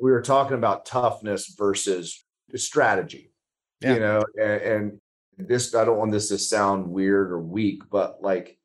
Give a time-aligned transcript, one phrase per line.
[0.00, 2.24] we were talking about toughness versus
[2.56, 3.32] strategy,
[3.80, 3.94] yeah.
[3.94, 5.00] you know, and, and
[5.48, 8.58] this, I don't want this to sound weird or weak, but like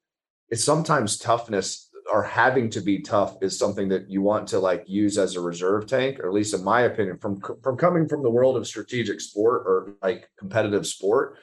[0.49, 4.83] it's sometimes toughness or having to be tough is something that you want to like
[4.87, 8.23] use as a reserve tank, or at least in my opinion, from from coming from
[8.23, 11.37] the world of strategic sport or like competitive sport.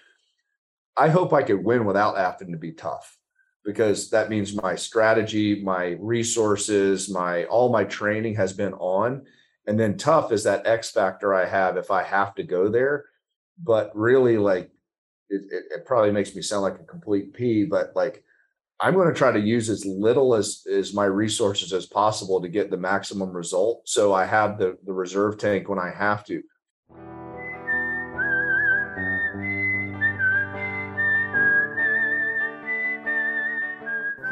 [0.97, 3.17] I hope I could win without having to be tough
[3.65, 9.23] because that means my strategy, my resources, my all my training has been on.
[9.67, 13.05] And then tough is that X factor I have if I have to go there.
[13.63, 14.71] But really, like
[15.29, 18.25] it, it, it probably makes me sound like a complete P, but like
[18.81, 22.49] I'm going to try to use as little as as my resources as possible to
[22.49, 23.89] get the maximum result.
[23.89, 26.43] So I have the the reserve tank when I have to.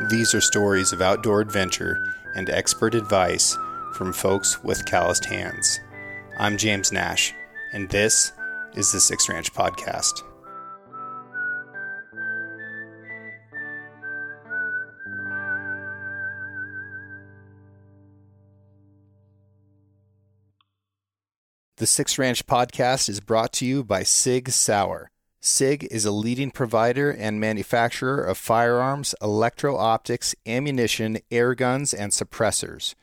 [0.09, 1.97] These are stories of outdoor adventure
[2.35, 3.57] and expert advice
[3.93, 5.81] from folks with calloused hands.
[6.39, 7.35] I'm James Nash,
[7.73, 8.33] and this
[8.75, 10.23] is the Six Ranch Podcast.
[21.77, 25.11] The Six Ranch Podcast is brought to you by Sig Sauer.
[25.41, 32.13] SIG is a leading provider and manufacturer of firearms, electro optics, ammunition, air guns, and
[32.13, 32.95] suppressors.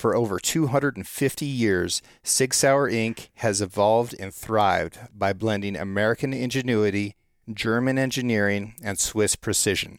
[0.00, 3.28] For over 250 years, Sig Sauer Inc.
[3.34, 7.16] has evolved and thrived by blending American ingenuity,
[7.52, 9.98] German engineering, and Swiss precision.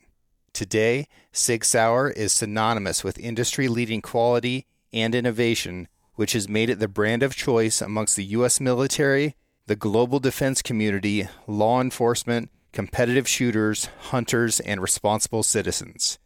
[0.54, 6.80] Today, Sig Sauer is synonymous with industry leading quality and innovation, which has made it
[6.80, 8.60] the brand of choice amongst the U.S.
[8.60, 9.36] military
[9.68, 16.18] the global defense community, law enforcement, competitive shooters, hunters, and responsible citizens.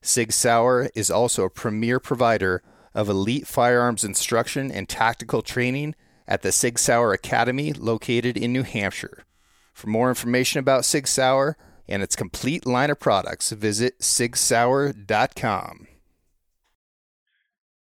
[0.00, 2.60] Sig Sauer is also a premier provider
[2.94, 5.94] of elite firearms instruction and tactical training
[6.26, 9.24] at the Sig Sauer Academy located in New Hampshire.
[9.72, 11.56] For more information about Sig Sauer
[11.88, 15.86] and its complete line of products, visit sigsauer.com.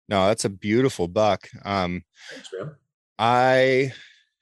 [0.10, 1.50] No, that's a beautiful buck.
[1.66, 2.76] Um, Thanks, man.
[3.20, 3.94] I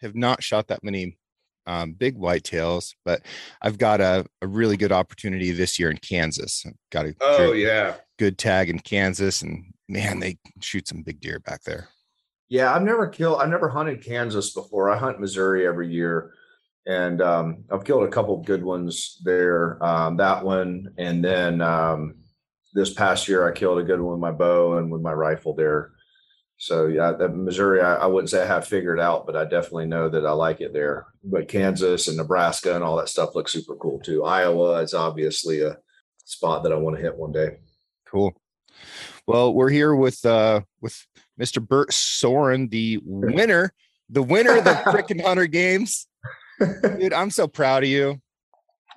[0.02, 1.18] have not shot that many
[1.66, 3.22] um, big whitetails, but
[3.62, 6.64] I've got a, a really good opportunity this year in Kansas.
[6.66, 11.20] I've got a oh yeah good tag in Kansas, and man, they shoot some big
[11.20, 11.90] deer back there.
[12.50, 13.42] Yeah, I've never killed.
[13.42, 14.90] I've never hunted Kansas before.
[14.90, 16.34] I hunt Missouri every year,
[16.86, 19.84] and um, I've killed a couple good ones there.
[19.84, 22.16] Um, that one, and then um,
[22.74, 25.56] this past year, I killed a good one with my bow and with my rifle
[25.56, 25.92] there.
[26.58, 30.08] So yeah, Missouri, I, I, wouldn't say I have figured out, but I definitely know
[30.08, 31.08] that I like it there.
[31.24, 34.24] But Kansas and Nebraska and all that stuff looks super cool too.
[34.24, 35.78] Iowa is obviously a
[36.24, 37.58] spot that I want to hit one day.
[38.08, 38.34] Cool.
[39.28, 41.06] Well, we're here with uh with
[41.40, 41.66] Mr.
[41.66, 43.74] Bert Sorin, the winner,
[44.10, 46.08] the winner of the freaking Hunter Games.
[46.60, 48.22] Dude, I'm so proud of you.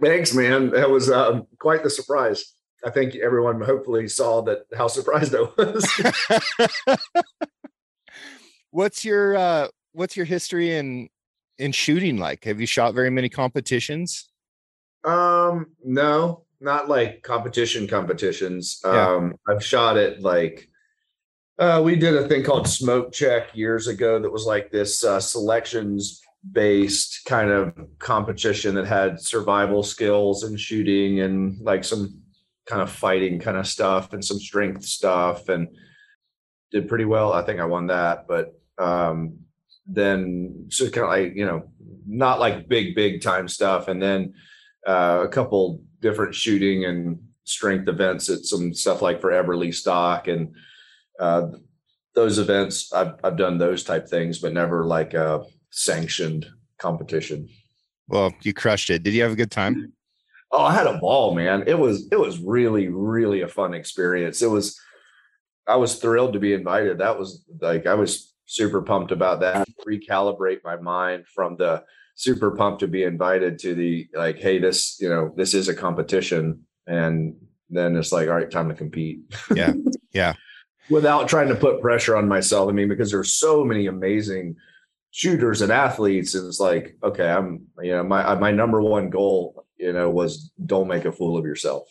[0.00, 0.70] Thanks, man.
[0.70, 2.54] That was uh, quite the surprise.
[2.84, 6.98] I think everyone hopefully saw that how surprised I was.
[8.70, 11.08] what's your uh what's your history in
[11.58, 12.44] in shooting like?
[12.44, 14.28] Have you shot very many competitions?
[15.04, 18.80] Um no, not like competition competitions.
[18.84, 19.14] Yeah.
[19.14, 20.68] Um I've shot it like
[21.58, 25.20] uh we did a thing called smoke check years ago that was like this uh
[25.20, 32.22] selections based kind of competition that had survival skills and shooting and like some
[32.66, 35.68] kind of fighting kind of stuff and some strength stuff and
[36.70, 37.32] did pretty well.
[37.32, 39.38] I think I won that, but um,
[39.86, 41.70] then so kind of like you know
[42.06, 44.34] not like big big time stuff, and then
[44.86, 50.28] uh, a couple different shooting and strength events at some stuff like for Everly Stock
[50.28, 50.54] and
[51.18, 51.48] uh,
[52.14, 52.92] those events.
[52.92, 56.46] I've I've done those type things, but never like a sanctioned
[56.78, 57.48] competition.
[58.08, 59.02] Well, you crushed it.
[59.02, 59.92] Did you have a good time?
[60.50, 61.64] Oh, I had a ball, man.
[61.66, 64.42] It was it was really really a fun experience.
[64.42, 64.80] It was
[65.66, 66.98] I was thrilled to be invited.
[66.98, 69.68] That was like I was super pumped about that.
[69.86, 71.84] Recalibrate my mind from the
[72.18, 75.74] super pumped to be invited to the like, hey, this you know this is a
[75.74, 77.36] competition, and
[77.70, 79.20] then it's like, all right, time to compete.
[79.54, 79.72] Yeah,
[80.12, 80.34] yeah.
[80.90, 82.68] Without trying to put pressure on myself.
[82.68, 84.56] I mean, because there's so many amazing
[85.10, 89.66] shooters and athletes, and it's like, okay, I'm you know my my number one goal
[89.78, 91.88] you know, was don't make a fool of yourself.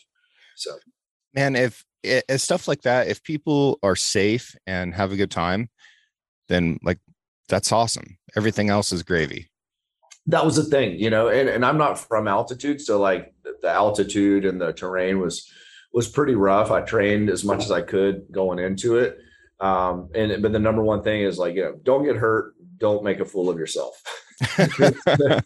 [0.56, 0.72] So,
[1.34, 5.70] man, if, if stuff like that, if people are safe and have a good time,
[6.48, 7.00] then like
[7.50, 8.18] that's awesome.
[8.36, 9.50] Everything else is gravy.
[10.28, 12.82] That was the thing, you know, and, and I'm not from altitude.
[12.82, 15.50] So like the altitude and the terrain was,
[15.94, 16.70] was pretty rough.
[16.70, 19.18] I trained as much as I could going into it.
[19.60, 23.04] Um, and but the number one thing is like, you know, don't get hurt, don't
[23.04, 24.02] make a fool of yourself.
[24.40, 25.44] that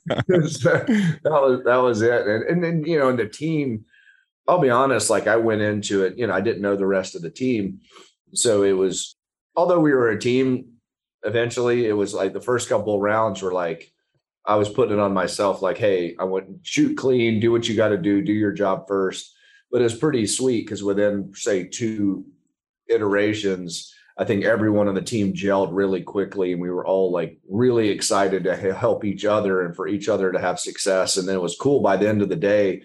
[1.23, 2.27] was that was it.
[2.27, 3.85] And and then you know, and the team,
[4.47, 7.15] I'll be honest, like I went into it, you know, I didn't know the rest
[7.15, 7.79] of the team.
[8.33, 9.15] So it was
[9.55, 10.73] although we were a team,
[11.23, 13.90] eventually it was like the first couple rounds were like
[14.45, 17.75] I was putting it on myself, like, hey, I want shoot clean, do what you
[17.75, 19.33] got to do, do your job first.
[19.71, 22.25] But it's pretty sweet because within say two
[22.89, 27.38] iterations, I think everyone on the team gelled really quickly, and we were all like
[27.49, 31.17] really excited to help each other and for each other to have success.
[31.17, 32.81] And then it was cool by the end of the day.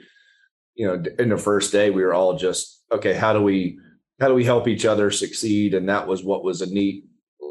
[0.75, 3.15] You know, in the first day, we were all just okay.
[3.15, 3.79] How do we
[4.21, 5.75] how do we help each other succeed?
[5.75, 7.05] And that was what was a neat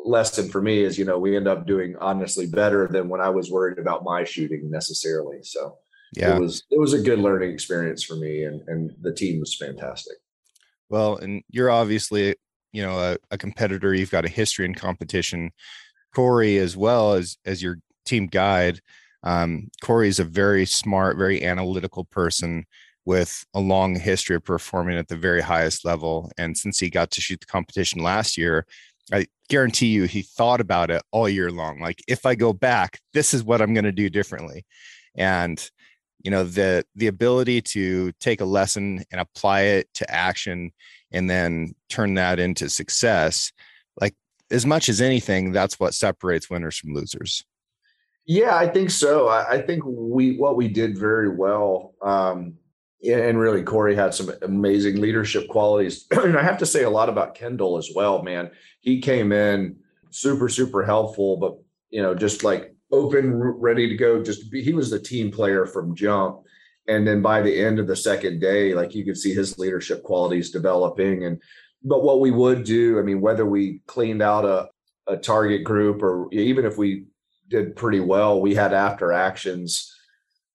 [0.06, 0.84] lesson for me.
[0.84, 4.04] Is you know we end up doing honestly better than when I was worried about
[4.04, 5.40] my shooting necessarily.
[5.44, 5.78] So
[6.14, 9.40] yeah, it was it was a good learning experience for me, and and the team
[9.40, 10.18] was fantastic.
[10.90, 12.36] Well, and you're obviously
[12.76, 15.52] you know a, a competitor you've got a history in competition
[16.14, 18.82] corey as well as as your team guide
[19.24, 22.66] um, corey is a very smart very analytical person
[23.06, 27.12] with a long history of performing at the very highest level and since he got
[27.12, 28.66] to shoot the competition last year
[29.12, 33.00] i guarantee you he thought about it all year long like if i go back
[33.14, 34.66] this is what i'm going to do differently.
[35.18, 35.58] And
[36.26, 40.72] you know the the ability to take a lesson and apply it to action
[41.12, 43.54] and then turn that into success
[44.02, 44.16] like
[44.50, 47.46] as much as anything that's what separates winners from losers.
[48.26, 49.28] Yeah i think so.
[49.28, 52.58] I, I think we what we did very well um
[53.04, 56.06] and really corey had some amazing leadership qualities.
[56.12, 58.52] And i have to say a lot about kendall as well man.
[58.82, 59.78] He came in
[60.12, 61.58] super super helpful but
[61.90, 65.66] you know just like open ready to go just be, he was the team player
[65.66, 66.42] from jump.
[66.88, 70.04] And then by the end of the second day like you could see his leadership
[70.04, 71.26] qualities developing.
[71.26, 71.42] And
[71.86, 74.68] but what we would do i mean whether we cleaned out a,
[75.08, 77.06] a target group or even if we
[77.48, 79.95] did pretty well we had after actions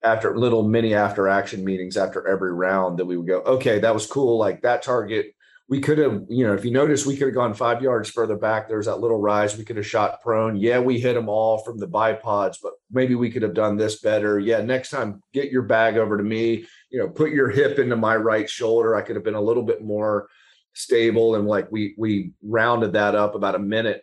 [0.02, 3.94] after little mini after action meetings after every round that we would go okay that
[3.94, 5.34] was cool like that target
[5.70, 8.36] we could have, you know, if you notice, we could have gone five yards further
[8.36, 8.66] back.
[8.66, 9.56] There's that little rise.
[9.56, 10.56] We could have shot prone.
[10.56, 14.00] Yeah, we hit them all from the bipods, but maybe we could have done this
[14.00, 14.40] better.
[14.40, 16.66] Yeah, next time, get your bag over to me.
[16.90, 18.96] You know, put your hip into my right shoulder.
[18.96, 20.28] I could have been a little bit more
[20.72, 24.02] stable, and like we we rounded that up about a minute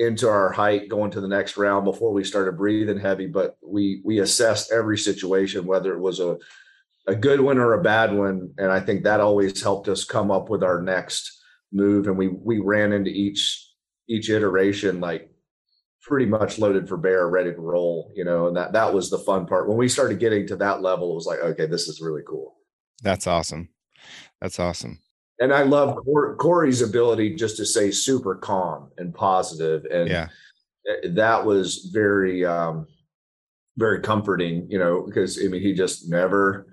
[0.00, 3.26] into our height going to the next round before we started breathing heavy.
[3.26, 6.38] But we we assessed every situation, whether it was a
[7.06, 8.52] a good one or a bad one.
[8.56, 12.06] And I think that always helped us come up with our next move.
[12.06, 13.68] And we we ran into each
[14.08, 15.30] each iteration like
[16.02, 19.18] pretty much loaded for bear, ready to roll, you know, and that that was the
[19.18, 19.68] fun part.
[19.68, 22.56] When we started getting to that level, it was like, okay, this is really cool.
[23.02, 23.68] That's awesome.
[24.40, 25.00] That's awesome.
[25.40, 25.98] And I love
[26.38, 30.28] Corey's ability just to say super calm and positive, and yeah,
[31.10, 32.86] that was very, um,
[33.78, 34.66] very comforting.
[34.70, 36.66] You know, because I mean, he just never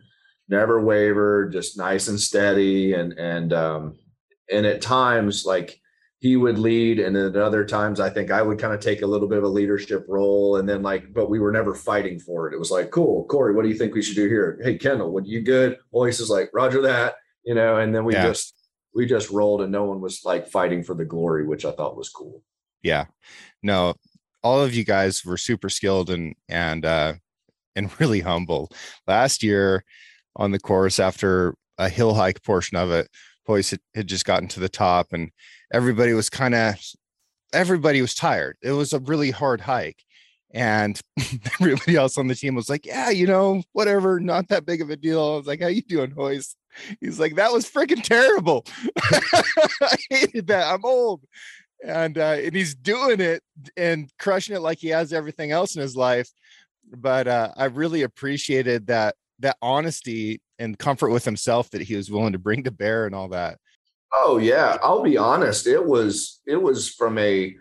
[0.50, 2.94] never wavered, just nice and steady.
[2.94, 4.00] And, and, um,
[4.52, 5.80] and at times like
[6.20, 7.00] he would lead.
[7.00, 9.40] And then at other times, I think I would kind of take a little bit
[9.40, 10.58] of a leadership role.
[10.58, 12.54] And then like, but we were never fighting for it.
[12.54, 14.60] It was like, cool, Corey, what do you think we should do here?
[14.64, 15.78] Hey, Kendall, would you good?
[15.92, 18.28] Voice is like, Roger that, you know, and then we yeah.
[18.28, 18.54] just,
[18.94, 21.98] we just rolled and no one was like fighting for the glory, which I thought
[21.98, 22.44] was cool.
[22.82, 23.06] Yeah.
[23.62, 23.96] No,
[24.44, 27.14] all of you guys were super skilled and, and, uh,
[27.76, 28.70] and really humble.
[29.08, 29.84] Last year,
[30.38, 33.10] on the course after a hill hike portion of it.
[33.46, 35.32] Boys had, had just gotten to the top and
[35.74, 36.76] everybody was kind of
[37.54, 38.58] everybody was tired.
[38.62, 40.04] It was a really hard hike.
[40.52, 41.00] And
[41.60, 44.90] everybody else on the team was like, Yeah, you know, whatever, not that big of
[44.90, 45.22] a deal.
[45.22, 46.56] I was like, How you doing, Royce?
[47.02, 48.66] He's like, That was freaking terrible.
[49.02, 50.74] I hated that.
[50.74, 51.22] I'm old.
[51.84, 53.44] And uh, and he's doing it
[53.76, 56.30] and crushing it like he has everything else in his life.
[56.90, 62.10] But uh, I really appreciated that that honesty and comfort with himself that he was
[62.10, 63.60] willing to bring to bear and all that
[64.16, 67.56] oh yeah i'll be honest it was it was from a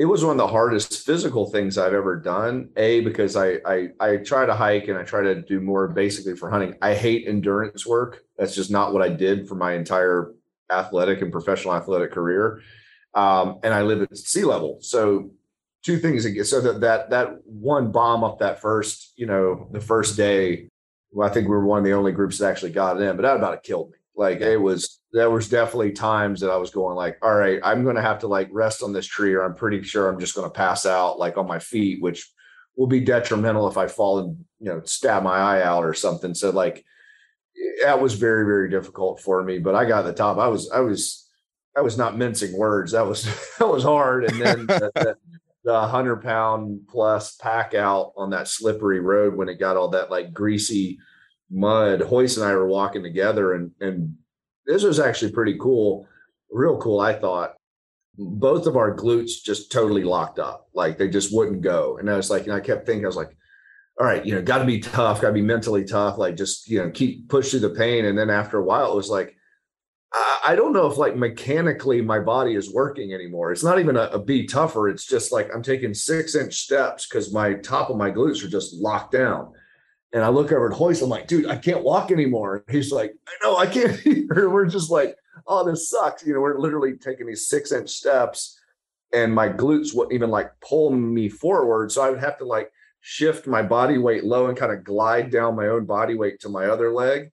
[0.00, 3.88] it was one of the hardest physical things i've ever done a because i i
[4.00, 6.74] i try to hike and i try to do more basically for hunting.
[6.80, 8.22] I hate endurance work.
[8.38, 10.32] That's just not what i did for my entire
[10.72, 12.62] athletic and professional athletic career.
[13.14, 14.78] Um, and i live at sea level.
[14.80, 15.32] So
[15.84, 20.16] two things so that that that one bomb up that first you know the first
[20.16, 20.68] day
[21.12, 23.16] well, I think we were one of the only groups that actually got it in,
[23.16, 23.98] but that about killed me.
[24.20, 27.84] Like it was, there was definitely times that I was going like, all right, I'm
[27.84, 30.34] going to have to like rest on this tree, or I'm pretty sure I'm just
[30.34, 32.30] going to pass out like on my feet, which
[32.76, 36.34] will be detrimental if I fall and you know stab my eye out or something.
[36.34, 36.84] So like
[37.82, 39.58] that was very very difficult for me.
[39.58, 40.36] But I got the top.
[40.36, 41.26] I was I was
[41.74, 42.92] I was not mincing words.
[42.92, 43.24] That was
[43.58, 44.24] that was hard.
[44.24, 45.16] And then the, the,
[45.64, 50.10] the hundred pound plus pack out on that slippery road when it got all that
[50.10, 50.98] like greasy
[51.50, 52.02] mud.
[52.10, 54.16] Royce and I were walking together, and and
[54.66, 56.06] this was actually pretty cool,
[56.50, 57.00] real cool.
[57.00, 57.54] I thought
[58.16, 61.98] both of our glutes just totally locked up, like they just wouldn't go.
[61.98, 63.36] And I was like, and I kept thinking, I was like,
[63.98, 66.68] all right, you know, got to be tough, got to be mentally tough, like just
[66.68, 68.04] you know, keep push through the pain.
[68.04, 69.36] And then after a while, it was like
[70.44, 73.52] I don't know if like mechanically my body is working anymore.
[73.52, 74.88] It's not even a, a be tougher.
[74.88, 78.48] It's just like I'm taking six inch steps because my top of my glutes are
[78.48, 79.52] just locked down.
[80.12, 82.64] And I look over at Royce, I'm like, dude, I can't walk anymore.
[82.68, 84.00] He's like, I know I can't.
[84.34, 86.26] We're just like, oh, this sucks.
[86.26, 88.58] You know, we're literally taking these six inch steps
[89.12, 91.90] and my glutes wouldn't even like pull me forward.
[91.90, 95.30] So I would have to like shift my body weight low and kind of glide
[95.30, 97.30] down my own body weight to my other leg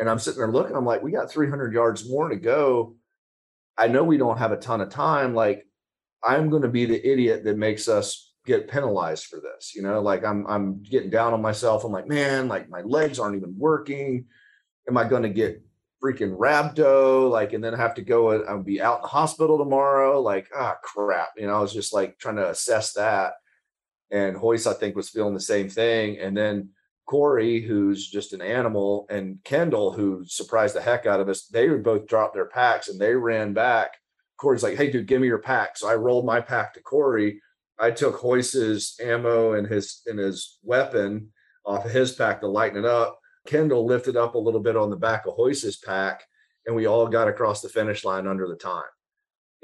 [0.00, 2.96] and I'm sitting there looking, I'm like, we got 300 yards more to go.
[3.76, 5.34] I know we don't have a ton of time.
[5.34, 5.66] Like,
[6.24, 9.74] I'm going to be the idiot that makes us get penalized for this.
[9.74, 11.84] You know, like I'm I'm getting down on myself.
[11.84, 14.26] I'm like, man, like my legs aren't even working.
[14.88, 15.62] Am I going to get
[16.02, 17.30] freaking rhabdo?
[17.30, 20.20] Like, and then have to go and I'll be out in the hospital tomorrow.
[20.20, 21.30] Like, ah, crap.
[21.36, 23.34] You know, I was just like trying to assess that.
[24.10, 26.18] And Royce, I think, was feeling the same thing.
[26.18, 26.70] And then
[27.06, 31.68] Corey, who's just an animal, and Kendall, who surprised the heck out of us, they
[31.68, 33.96] would both drop their packs and they ran back.
[34.36, 35.76] Corey's like, hey, dude, give me your pack.
[35.76, 37.40] So I rolled my pack to Corey.
[37.80, 41.32] I took Royce's ammo and his and his weapon
[41.64, 43.18] off of his pack to lighten it up.
[43.46, 46.22] Kendall lifted up a little bit on the back of Royce's pack,
[46.66, 48.84] and we all got across the finish line under the time.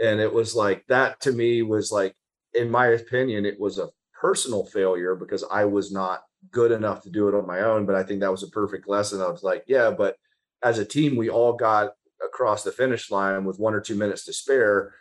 [0.03, 2.15] And it was like that to me was like,
[2.55, 7.11] in my opinion, it was a personal failure because I was not good enough to
[7.11, 7.85] do it on my own.
[7.85, 9.21] But I think that was a perfect lesson.
[9.21, 10.17] I was like, yeah, but
[10.63, 11.93] as a team, we all got
[12.25, 14.95] across the finish line with one or two minutes to spare.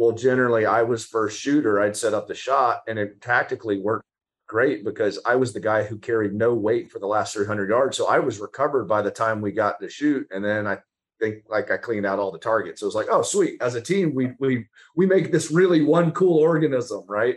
[0.00, 1.78] Well, generally, I was first shooter.
[1.78, 4.06] I'd set up the shot, and it tactically worked
[4.48, 7.98] great because I was the guy who carried no weight for the last 300 yards.
[7.98, 10.78] So I was recovered by the time we got to shoot, and then I
[11.20, 12.80] think like I cleaned out all the targets.
[12.80, 13.60] So it was like, oh, sweet.
[13.60, 17.36] As a team, we we we make this really one cool organism, right?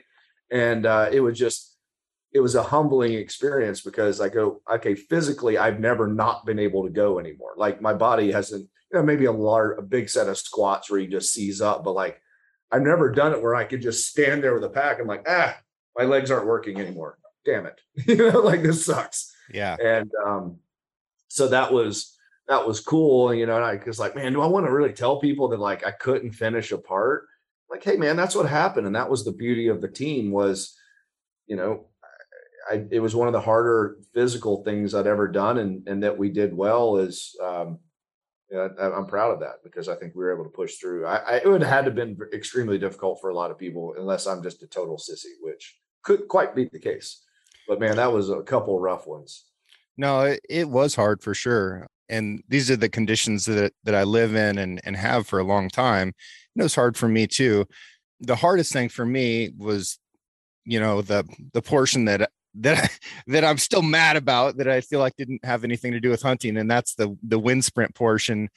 [0.50, 1.78] And uh, it was just
[2.32, 6.86] it was a humbling experience because I go, okay, physically, I've never not been able
[6.86, 7.56] to go anymore.
[7.58, 11.02] Like my body hasn't, you know, maybe a large, a big set of squats where
[11.02, 12.22] you just seize up, but like
[12.74, 15.00] I've never done it where I could just stand there with a pack.
[15.00, 15.56] I'm like, ah,
[15.96, 17.20] my legs aren't working anymore.
[17.46, 17.80] Damn it.
[18.08, 19.32] you know, like this sucks.
[19.54, 19.76] Yeah.
[19.80, 20.58] And um,
[21.28, 23.32] so that was that was cool.
[23.32, 25.60] You know, and I was like, man, do I want to really tell people that
[25.60, 27.28] like I couldn't finish a part?
[27.70, 28.88] Like, hey man, that's what happened.
[28.88, 30.76] And that was the beauty of the team was,
[31.46, 31.86] you know,
[32.72, 36.18] I, it was one of the harder physical things I'd ever done, and and that
[36.18, 37.80] we did well is, um,
[38.54, 40.76] you know, I, am proud of that because I think we were able to push
[40.76, 41.08] through.
[41.08, 43.96] I, I, it would have had to been extremely difficult for a lot of people,
[43.98, 47.24] unless I'm just a total sissy, which could quite be the case.
[47.68, 49.46] But man, that was a couple rough ones.
[49.98, 54.04] No, it, it was hard for sure, and these are the conditions that that I
[54.04, 56.10] live in and and have for a long time.
[56.10, 57.66] And it was hard for me too.
[58.20, 59.98] The hardest thing for me was
[60.64, 62.90] you know the the portion that that I,
[63.32, 66.22] that I'm still mad about that I feel like didn't have anything to do with
[66.22, 68.50] hunting, and that's the the wind sprint portion.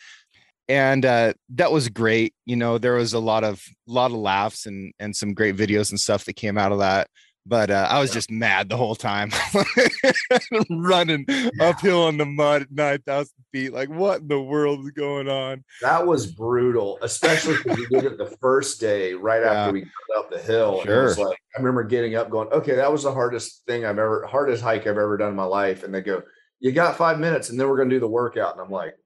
[0.69, 2.35] And uh, that was great.
[2.45, 5.91] You know, there was a lot of lot of laughs and and some great videos
[5.91, 7.09] and stuff that came out of that
[7.47, 9.31] but uh, I was just mad the whole time,
[10.71, 11.50] running yeah.
[11.61, 13.73] uphill in the mud at nine thousand feet.
[13.73, 15.65] Like, what in the world is going on?
[15.81, 19.53] That was brutal, especially because we did it the first day, right yeah.
[19.53, 20.83] after we got up the hill.
[20.83, 21.03] Sure.
[21.03, 23.99] It was like I remember getting up, going, "Okay, that was the hardest thing I've
[23.99, 26.23] ever, hardest hike I've ever done in my life." And they go,
[26.59, 28.97] "You got five minutes, and then we're going to do the workout." And I'm like,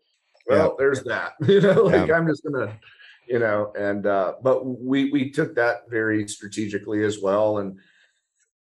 [0.46, 0.74] "Well, yeah.
[0.78, 2.78] there's that." You know, like I'm just gonna
[3.28, 7.78] you know and uh but we we took that very strategically as well and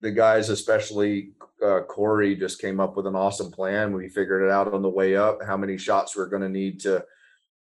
[0.02, 1.32] the guys, especially
[1.64, 3.92] uh, Corey, just came up with an awesome plan.
[3.92, 6.80] We figured it out on the way up how many shots we're going to need
[6.80, 7.04] to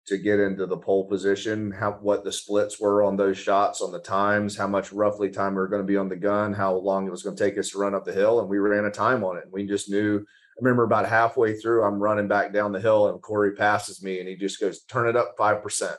[0.05, 3.93] to get into the pole position, how what the splits were on those shots, on
[3.93, 6.75] the times, how much roughly time we were going to be on the gun, how
[6.75, 8.83] long it was going to take us to run up the hill, and we ran
[8.83, 9.45] a time on it.
[9.49, 10.17] We just knew.
[10.19, 14.19] I remember about halfway through, I'm running back down the hill, and Corey passes me,
[14.19, 15.95] and he just goes, "Turn it up five percent."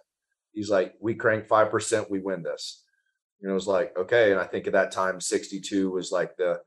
[0.53, 2.84] He's like, "We crank five percent, we win this."
[3.45, 4.33] And it was like, okay.
[4.33, 6.61] And I think at that time, 62 was like the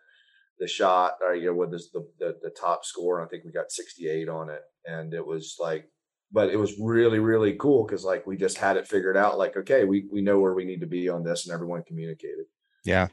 [0.60, 3.20] the shot, or you know, what is the, the the top score.
[3.20, 4.62] I think we got 68 on it.
[4.86, 5.90] And it was like,
[6.32, 9.58] but it was really, really cool because like we just had it figured out, like,
[9.58, 12.46] okay, we we know where we need to be on this, and everyone communicated.
[12.86, 13.08] Yeah.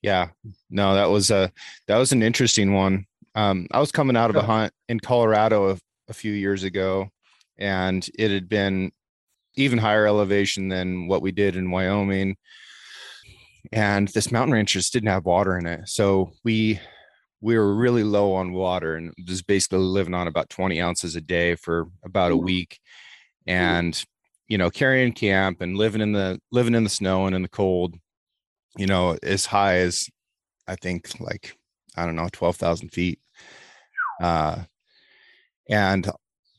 [0.00, 0.28] Yeah.
[0.70, 1.52] No, that was a
[1.86, 3.04] that was an interesting one.
[3.34, 7.10] Um, I was coming out of a hunt in Colorado a, a few years ago,
[7.58, 8.90] and it had been
[9.56, 12.36] even higher elevation than what we did in Wyoming.
[13.72, 15.88] And this mountain range just didn't have water in it.
[15.88, 16.80] So we
[17.40, 21.22] we were really low on water and was basically living on about 20 ounces a
[21.22, 22.78] day for about a week.
[23.46, 24.02] And
[24.48, 27.48] you know, carrying camp and living in the living in the snow and in the
[27.48, 27.94] cold,
[28.76, 30.08] you know, as high as
[30.66, 31.56] I think like
[31.96, 33.18] I don't know, 12,000 feet.
[34.20, 34.62] Uh,
[35.68, 36.10] and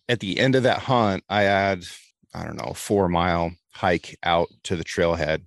[0.10, 1.86] at the end of that hunt, I had,
[2.34, 5.46] I don't know, four mile hike out to the trailhead.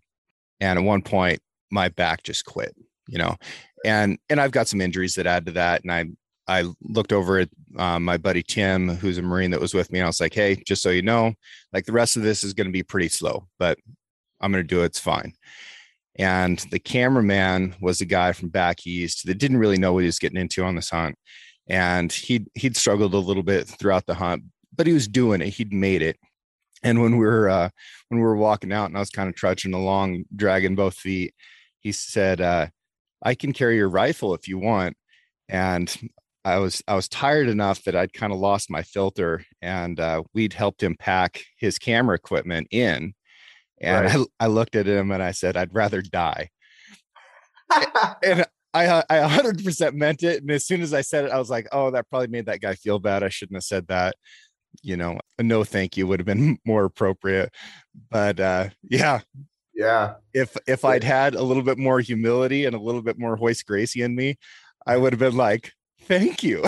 [0.61, 1.41] And at one point,
[1.71, 2.75] my back just quit,
[3.09, 3.37] you know,
[3.85, 5.83] and, and I've got some injuries that add to that.
[5.83, 6.05] And I,
[6.47, 9.99] I looked over at um, my buddy Tim, who's a Marine that was with me.
[9.99, 11.35] And I was like, Hey, just so you know,
[11.73, 13.79] like the rest of this is going to be pretty slow, but
[14.41, 14.87] I'm going to do it.
[14.87, 15.33] It's fine.
[16.17, 20.07] And the cameraman was a guy from back east that didn't really know what he
[20.07, 21.17] was getting into on this hunt.
[21.67, 24.45] And he'd he'd struggled a little bit throughout the hunt,
[24.77, 25.49] but he was doing it.
[25.49, 26.19] He'd made it.
[26.83, 27.71] And when we were uh,
[28.09, 31.35] when we were walking out and I was kind of trudging along, dragging both feet,
[31.85, 32.67] he said, uh,
[33.23, 34.97] I can carry your rifle if you want.
[35.49, 35.95] And
[36.45, 40.25] I was I was tired enough that I'd kind of lost my filter, and uh,
[40.35, 43.15] we'd helped him pack his camera equipment in
[43.81, 44.27] and right.
[44.41, 46.51] I, I looked at him and I said, I'd rather die.
[48.23, 50.43] and I, I 100% meant it.
[50.43, 52.61] And as soon as I said it, I was like, oh, that probably made that
[52.61, 53.23] guy feel bad.
[53.23, 54.17] I shouldn't have said that.
[54.83, 57.53] You know, a no thank you would have been more appropriate.
[58.11, 59.21] But uh, yeah.
[59.75, 60.15] Yeah.
[60.33, 63.63] If if I'd had a little bit more humility and a little bit more Royce
[63.63, 64.39] Gracie in me,
[64.87, 66.65] I would have been like, thank you.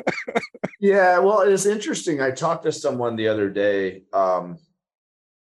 [0.80, 1.18] yeah.
[1.18, 2.20] Well, it's interesting.
[2.20, 4.02] I talked to someone the other day.
[4.12, 4.58] Um,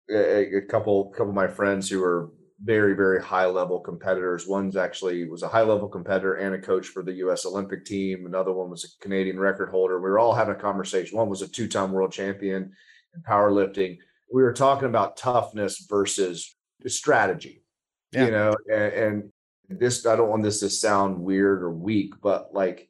[0.10, 2.31] a, a couple couple of my friends who are
[2.63, 6.88] very very high level competitors one's actually was a high level competitor and a coach
[6.88, 10.33] for the US Olympic team another one was a Canadian record holder we were all
[10.33, 12.71] having a conversation one was a two-time world champion
[13.15, 13.98] in powerlifting
[14.31, 16.55] we were talking about toughness versus
[16.89, 17.63] strategy
[18.11, 18.25] yeah.
[18.25, 22.53] you know and, and this I don't want this to sound weird or weak but
[22.53, 22.89] like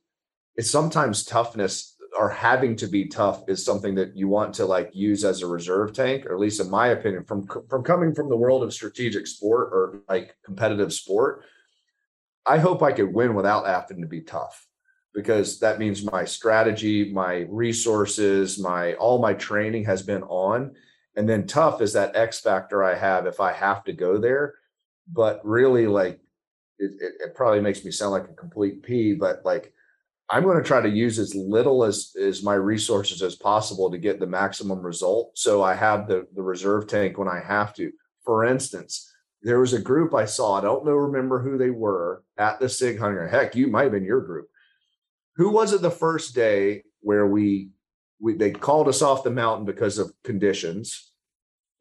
[0.56, 4.92] it's sometimes toughness or having to be tough is something that you want to like
[4.94, 8.30] use as a reserve tank or at least in my opinion from from coming from
[8.30, 11.46] the world of strategic sport or like competitive sport
[12.46, 14.68] i hope i could win without having to be tough
[15.14, 20.72] because that means my strategy my resources my all my training has been on
[21.16, 24.56] and then tough is that x factor i have if i have to go there
[25.08, 26.20] but really like
[26.80, 29.74] it, it, it probably makes me sound like a complete p but like
[30.34, 33.98] I'm going to try to use as little as as my resources as possible to
[33.98, 35.38] get the maximum result.
[35.38, 37.92] So I have the the reserve tank when I have to.
[38.24, 40.58] For instance, there was a group I saw.
[40.58, 43.28] I don't know remember who they were at the Sig Hunter.
[43.28, 44.48] Heck, you might have been your group.
[45.36, 47.72] Who was it the first day where we
[48.22, 51.12] we they called us off the mountain because of conditions,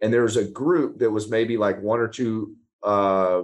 [0.00, 3.42] and there was a group that was maybe like one or two uh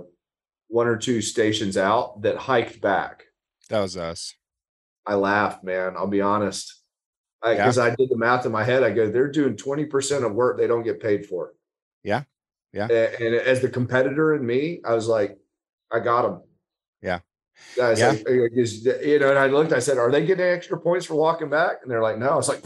[0.69, 3.25] one or two stations out that hiked back.
[3.69, 4.35] That was us.
[5.07, 5.95] I laughed, man.
[5.97, 6.81] I'll be honest.
[7.43, 7.93] Because I, yeah.
[7.93, 8.83] I, did the math in my head.
[8.83, 11.53] I go, they're doing 20% of work they don't get paid for.
[12.03, 12.25] Yeah.
[12.73, 12.89] Yeah.
[12.91, 15.39] And, and as the competitor in me, I was like,
[15.93, 16.43] I got them.
[17.03, 17.21] Yeah.
[17.81, 18.11] I yeah.
[18.11, 21.49] Like, you know, and I looked, I said, Are they getting extra points for walking
[21.49, 21.77] back?
[21.83, 22.31] And they're like, No.
[22.31, 22.63] I was like,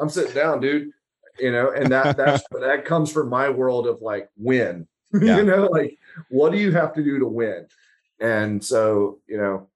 [0.00, 0.90] I'm sitting down, dude.
[1.38, 4.86] You know, and that that's that comes from my world of like win.
[5.12, 5.38] Yeah.
[5.38, 7.66] you know, like what do you have to do to win?
[8.20, 9.70] And so, you know,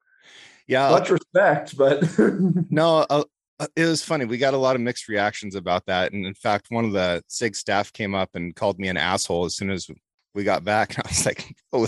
[0.67, 2.03] yeah much respect but
[2.71, 3.25] no uh,
[3.61, 6.35] uh, it was funny we got a lot of mixed reactions about that and in
[6.35, 9.71] fact one of the sig staff came up and called me an asshole as soon
[9.71, 9.89] as
[10.35, 11.87] we got back and i was like oh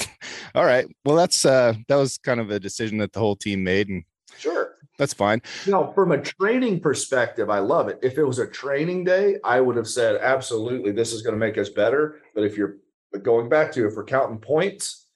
[0.55, 3.65] all right well that's uh that was kind of a decision that the whole team
[3.65, 4.05] made and
[4.39, 8.39] sure that's fine you know from a training perspective i love it if it was
[8.39, 12.21] a training day i would have said absolutely this is going to make us better
[12.35, 12.77] but if you're
[13.23, 15.07] going back to if we're counting points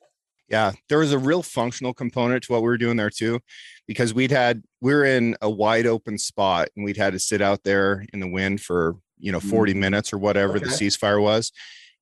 [0.50, 3.38] yeah, there was a real functional component to what we were doing there too,
[3.86, 7.40] because we'd had we are in a wide open spot and we'd had to sit
[7.40, 9.80] out there in the wind for you know 40 mm-hmm.
[9.80, 10.64] minutes or whatever okay.
[10.64, 11.52] the ceasefire was,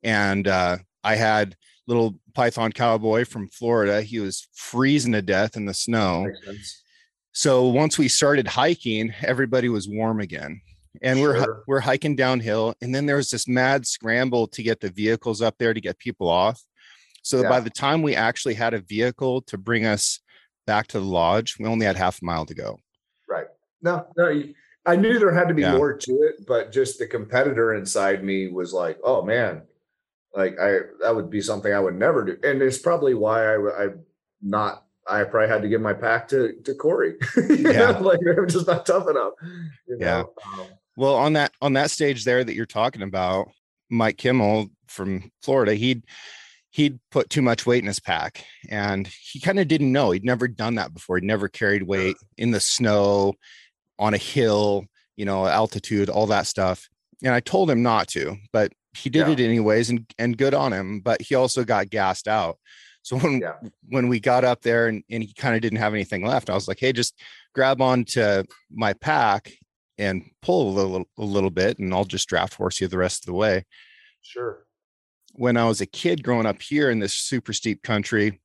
[0.03, 4.01] and uh, I had little Python cowboy from Florida.
[4.01, 6.27] He was freezing to death in the snow.
[7.33, 10.61] So once we started hiking, everybody was warm again.
[11.03, 11.35] And sure.
[11.35, 15.41] we're we're hiking downhill, and then there was this mad scramble to get the vehicles
[15.41, 16.61] up there to get people off.
[17.23, 17.49] So yeah.
[17.49, 20.19] by the time we actually had a vehicle to bring us
[20.67, 22.81] back to the lodge, we only had half a mile to go.
[23.29, 23.47] Right.
[23.83, 24.43] No, no,
[24.87, 25.77] I knew there had to be yeah.
[25.77, 29.62] more to it, but just the competitor inside me was like, oh man,
[30.35, 33.85] like I that would be something I would never do, and it's probably why I
[33.85, 33.88] I
[34.41, 37.16] not I probably had to give my pack to to Corey.
[37.49, 38.01] yeah, know?
[38.01, 39.33] like I'm just not tough enough.
[39.87, 40.07] You know?
[40.07, 40.23] Yeah.
[40.61, 40.66] Um,
[40.97, 43.49] well, on that on that stage there that you're talking about,
[43.90, 46.05] Mike Kimmel from Florida, he'd
[46.71, 50.11] he'd put too much weight in his pack and he kind of didn't know.
[50.11, 51.16] He'd never done that before.
[51.16, 53.35] He'd never carried weight in the snow,
[53.99, 54.85] on a hill,
[55.16, 56.88] you know, altitude, all that stuff.
[57.23, 59.33] And I told him not to, but he did yeah.
[59.33, 62.59] it anyways and and good on him, but he also got gassed out.
[63.09, 63.55] So when yeah.
[63.88, 66.55] when we got up there and, and he kind of didn't have anything left, I
[66.55, 67.18] was like, hey, just
[67.55, 69.51] grab onto my pack
[69.97, 73.23] and pull a little a little bit and I'll just draft horse you the rest
[73.23, 73.64] of the way.
[74.21, 74.66] Sure.
[75.33, 78.40] When I was a kid growing up here in this super steep country,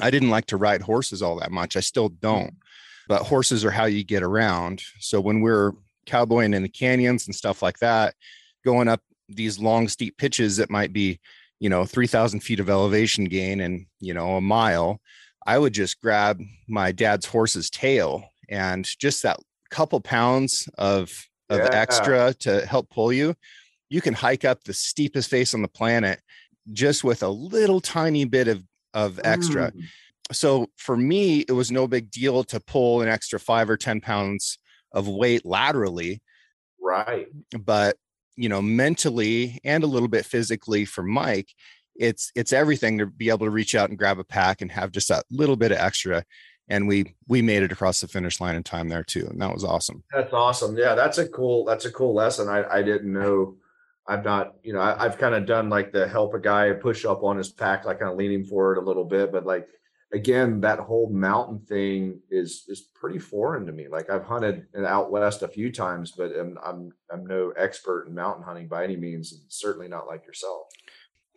[0.00, 1.76] I didn't like to ride horses all that much.
[1.76, 2.54] I still don't.
[2.54, 2.62] Mm.
[3.06, 4.82] But horses are how you get around.
[4.98, 5.70] So when we're
[6.06, 8.16] cowboying in the canyons and stuff like that,
[8.64, 11.20] going up these long steep pitches that might be,
[11.60, 15.00] you know, 3000 feet of elevation gain and, you know, a mile,
[15.46, 19.38] I would just grab my dad's horse's tail and just that
[19.70, 21.12] couple pounds of
[21.48, 21.70] of yeah.
[21.72, 23.34] extra to help pull you,
[23.88, 26.20] you can hike up the steepest face on the planet
[26.72, 28.62] just with a little tiny bit of
[28.94, 29.70] of extra.
[29.70, 29.82] Mm.
[30.32, 34.00] So for me, it was no big deal to pull an extra five or 10
[34.00, 34.58] pounds
[34.92, 36.20] of weight laterally.
[36.80, 37.28] Right.
[37.56, 37.96] But
[38.36, 41.52] you know, mentally and a little bit physically for Mike,
[41.98, 44.92] it's it's everything to be able to reach out and grab a pack and have
[44.92, 46.24] just that little bit of extra
[46.68, 49.52] and we we made it across the finish line in time there too and that
[49.52, 50.02] was awesome.
[50.12, 50.76] That's awesome.
[50.76, 52.48] Yeah that's a cool that's a cool lesson.
[52.48, 53.56] I i didn't know
[54.06, 57.04] i've not you know I, have kind of done like the help a guy push
[57.04, 59.68] up on his pack like kind of leaning forward a little bit but like
[60.12, 63.88] again that whole mountain thing is is pretty foreign to me.
[63.88, 68.14] Like i've hunted out west a few times but i'm i'm, I'm no expert in
[68.14, 70.66] mountain hunting by any means and certainly not like yourself.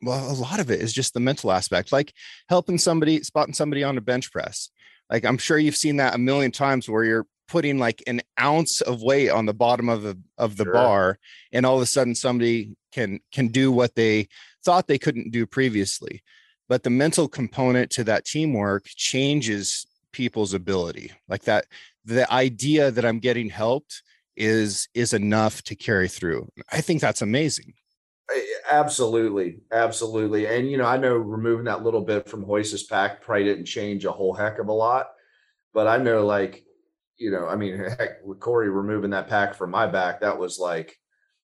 [0.02, 2.14] Well a lot of it is just the mental aspect like
[2.48, 4.70] helping somebody spotting somebody on a bench press.
[5.10, 8.80] Like i'm sure you've seen that a million times where you're putting like an ounce
[8.82, 10.74] of weight on the bottom of the of the sure.
[10.74, 11.20] bar
[11.52, 14.28] and all of a sudden somebody can can do what they
[14.64, 16.22] thought they couldn't do previously
[16.70, 21.12] but the mental component to that teamwork changes people's ability.
[21.28, 21.66] Like that
[22.06, 24.02] the idea that i'm getting helped
[24.38, 26.48] is is enough to carry through.
[26.72, 27.74] I think that's amazing.
[28.72, 30.46] Absolutely absolutely.
[30.48, 34.06] And you know i know removing that little bit from Royce's pack probably didn't change
[34.06, 35.10] a whole heck of a lot
[35.74, 36.64] but i know like
[37.18, 40.60] you know i mean heck with corey removing that pack from my back that was
[40.60, 40.98] like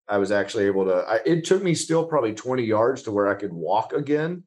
[0.07, 3.27] i was actually able to I, it took me still probably 20 yards to where
[3.27, 4.43] i could walk again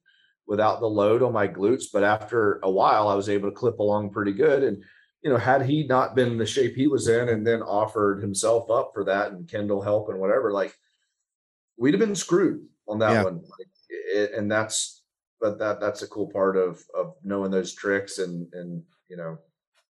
[0.48, 1.84] without the load on my glutes.
[1.92, 4.64] But after a while, I was able to clip along pretty good.
[4.64, 4.82] And,
[5.22, 8.22] you know, had he not been in the shape he was in and then offered
[8.22, 10.74] himself up for that and Kendall help and whatever, like
[11.76, 13.24] we'd have been screwed on that yeah.
[13.24, 13.36] one.
[13.36, 15.02] Like, it, and that's,
[15.38, 18.18] but that, that's a cool part of, of knowing those tricks.
[18.18, 19.38] And, and, you know,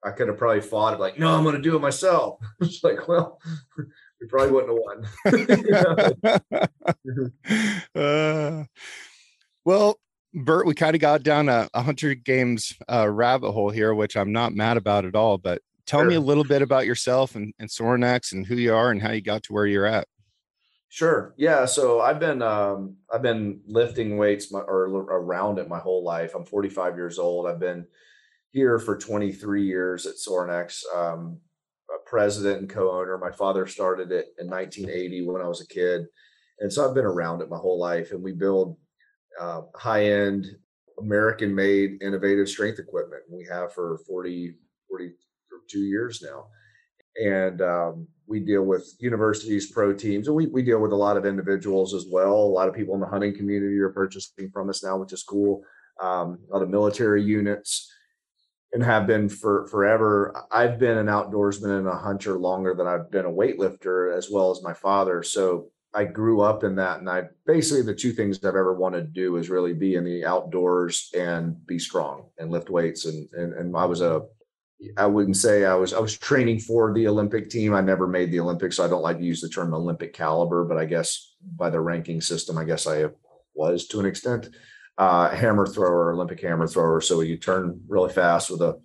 [0.05, 2.38] I could have probably fought it like, no, I'm going to do it myself.
[2.61, 3.41] it's like, well,
[3.79, 5.41] we probably wouldn't have
[6.45, 6.62] won.
[7.95, 8.65] uh,
[9.65, 9.99] well,
[10.35, 14.16] Bert, we kind of got down a, a Hunter Games uh, rabbit hole here, which
[14.16, 15.38] I'm not mad about at all.
[15.38, 16.09] But tell sure.
[16.09, 17.71] me a little bit about yourself and, and
[18.33, 20.09] and who you are and how you got to where you're at.
[20.88, 21.35] Sure.
[21.37, 21.64] Yeah.
[21.64, 26.35] So I've been um, I've been lifting weights my, or around it my whole life.
[26.35, 27.47] I'm 45 years old.
[27.47, 27.87] I've been
[28.51, 30.83] here for 23 years at Sorinex.
[30.95, 31.40] Um,
[32.12, 33.16] president and co-owner.
[33.16, 36.07] My father started it in 1980 when I was a kid,
[36.59, 38.12] and so I've been around it my whole life.
[38.12, 38.77] And we build
[39.40, 40.47] uh, high end
[40.99, 43.23] American made innovative strength equipment.
[43.31, 44.55] We have for 40,
[44.88, 46.47] 42 years now.
[47.16, 51.16] And um, we deal with universities, pro teams, and we, we deal with a lot
[51.16, 52.35] of individuals as well.
[52.35, 55.23] A lot of people in the hunting community are purchasing from us now, which is
[55.23, 55.62] cool.
[56.01, 57.92] Um, a lot of military units
[58.73, 60.35] and have been for forever.
[60.51, 64.51] I've been an outdoorsman and a hunter longer than I've been a weightlifter, as well
[64.51, 65.23] as my father.
[65.23, 69.02] So I grew up in that, and I basically the two things I've ever wanted
[69.02, 73.05] to do is really be in the outdoors and be strong and lift weights.
[73.05, 74.22] And and and I was a
[74.96, 77.74] I wouldn't say I was I was training for the Olympic team.
[77.74, 80.64] I never made the Olympics, so I don't like to use the term Olympic caliber,
[80.64, 83.07] but I guess by the ranking system, I guess I
[83.55, 84.48] was to an extent.
[84.98, 87.00] Uh, hammer thrower, Olympic hammer thrower.
[87.00, 88.78] So you turn really fast with a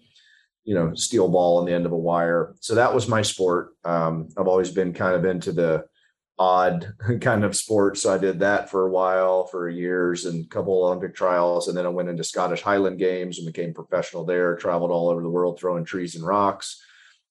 [0.63, 2.55] you know steel ball on the end of a wire.
[2.59, 3.69] So that was my sport.
[3.85, 5.85] Um, I've always been kind of into the
[6.39, 7.97] odd kind of sport.
[7.97, 11.67] So I did that for a while, for years, and a couple Olympic trials.
[11.67, 15.21] And then I went into Scottish Highland Games and became professional there, traveled all over
[15.21, 16.81] the world throwing trees and rocks.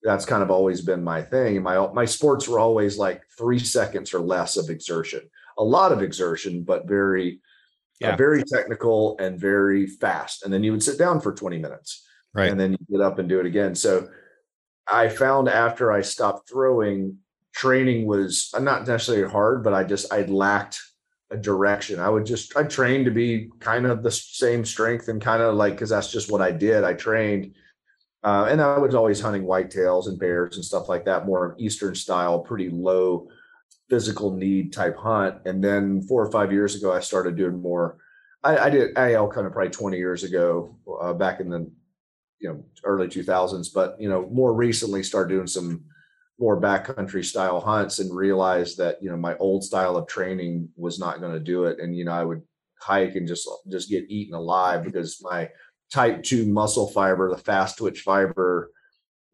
[0.02, 1.62] That's kind of always been my thing.
[1.62, 5.22] My my sports were always like three seconds or less of exertion.
[5.58, 7.40] A lot of exertion, but very,
[8.02, 8.12] uh, yeah.
[8.12, 10.44] uh, very technical and very fast.
[10.44, 12.06] And then you would sit down for 20 minutes.
[12.34, 12.50] Right.
[12.50, 13.74] And then you get up and do it again.
[13.74, 14.08] So
[14.86, 17.18] I found after I stopped throwing
[17.56, 20.80] training was uh, not necessarily hard, but I just I lacked
[21.30, 21.98] a direction.
[21.98, 25.54] I would just I trained to be kind of the same strength and kind of
[25.54, 26.84] like because that's just what I did.
[26.84, 27.54] I trained,
[28.22, 31.58] uh, and I was always hunting whitetails and bears and stuff like that, more of
[31.58, 33.28] Eastern style, pretty low
[33.88, 35.36] physical need type hunt.
[35.46, 37.96] And then four or five years ago, I started doing more.
[38.44, 41.70] I, I did AL kind of probably 20 years ago, uh, back in the
[42.38, 45.84] you know early 2000s, but you know more recently started doing some
[46.38, 50.98] more backcountry style hunts and realized that you know my old style of training was
[50.98, 51.78] not going to do it.
[51.80, 52.42] And you know i would
[52.80, 55.48] hike and just just get eaten alive because my
[55.92, 58.70] type 2 muscle fiber the fast twitch fiber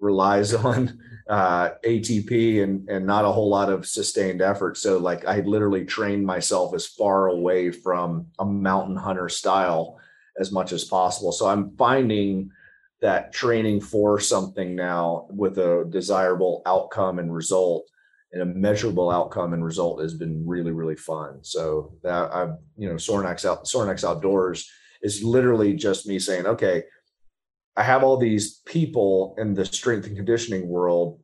[0.00, 4.76] relies on uh, atp and and not a whole lot of sustained effort.
[4.76, 9.98] So like i literally trained myself as far away from a mountain hunter style
[10.38, 11.32] as much as possible.
[11.32, 12.50] So i'm finding
[13.02, 17.88] that training for something now with a desirable outcome and result
[18.32, 21.40] and a measurable outcome and result has been really really fun.
[21.42, 24.70] So that i've you know Sorinex out Sorinex outdoors
[25.02, 26.84] is literally just me saying okay
[27.76, 31.20] i have all these people in the strength and conditioning world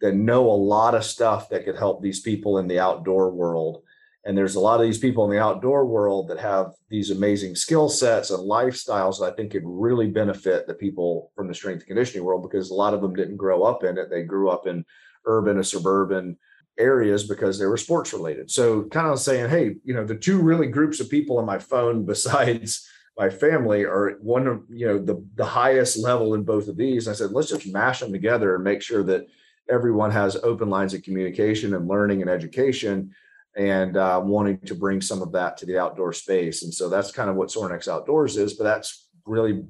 [0.00, 3.82] that know a lot of stuff that could help these people in the outdoor world
[4.24, 7.54] and there's a lot of these people in the outdoor world that have these amazing
[7.54, 11.80] skill sets and lifestyles that I think could really benefit the people from the strength
[11.80, 14.10] and conditioning world because a lot of them didn't grow up in it.
[14.10, 14.84] They grew up in
[15.24, 16.36] urban or suburban
[16.78, 18.50] areas because they were sports related.
[18.50, 21.58] So kind of saying, hey, you know, the two really groups of people on my
[21.58, 26.68] phone besides my family are one of, you know, the the highest level in both
[26.68, 27.06] of these.
[27.06, 29.26] And I said, let's just mash them together and make sure that
[29.70, 33.14] everyone has open lines of communication and learning and education
[33.58, 36.62] and uh, wanting to bring some of that to the outdoor space.
[36.62, 39.64] And so that's kind of what Sorinex Outdoors is, but that's really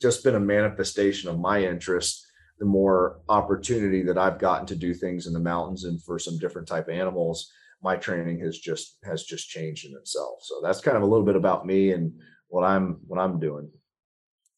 [0.00, 2.24] just been a manifestation of my interest.
[2.60, 6.38] The more opportunity that I've gotten to do things in the mountains and for some
[6.38, 7.50] different type of animals,
[7.82, 10.38] my training has just has just changed in itself.
[10.42, 12.12] So that's kind of a little bit about me and
[12.46, 13.68] what I'm what I'm doing.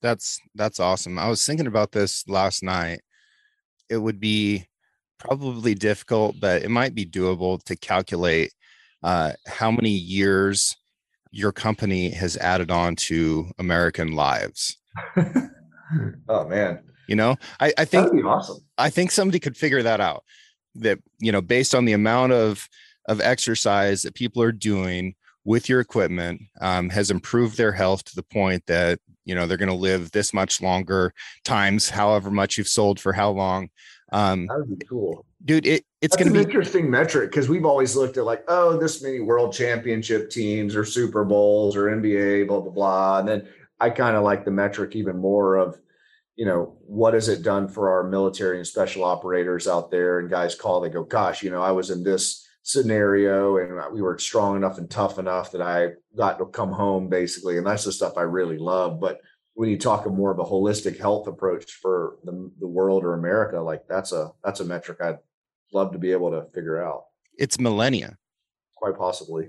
[0.02, 1.18] That's that's awesome.
[1.18, 3.00] I was thinking about this last night.
[3.88, 4.66] It would be
[5.18, 8.52] probably difficult, but it might be doable to calculate
[9.04, 10.76] uh, how many years
[11.30, 14.78] your company has added on to American lives.
[16.28, 16.80] oh man.
[17.06, 18.64] You know, I, I think awesome.
[18.78, 20.24] I think somebody could figure that out.
[20.76, 22.66] That, you know, based on the amount of
[23.06, 25.14] of exercise that people are doing
[25.44, 29.58] with your equipment um, has improved their health to the point that you know they're
[29.58, 31.12] going to live this much longer
[31.44, 33.68] times however much you've sold for how long
[34.12, 35.66] um, that would be cool, dude.
[35.66, 38.76] It, it's going to be an interesting metric because we've always looked at like, oh,
[38.76, 43.48] this many world championship teams or Super Bowls or NBA, blah blah blah, and then
[43.80, 45.80] I kind of like the metric even more of,
[46.36, 50.18] you know, what has it done for our military and special operators out there?
[50.18, 54.02] And guys call, they go, gosh, you know, I was in this scenario and we
[54.02, 57.84] were strong enough and tough enough that I got to come home basically, and that's
[57.84, 59.22] the stuff I really love, but
[59.54, 63.14] when you talk of more of a holistic health approach for the, the world or
[63.14, 65.18] America, like that's a that's a metric I'd
[65.74, 67.04] love to be able to figure out.
[67.36, 68.16] It's millennia.
[68.76, 69.48] Quite possibly.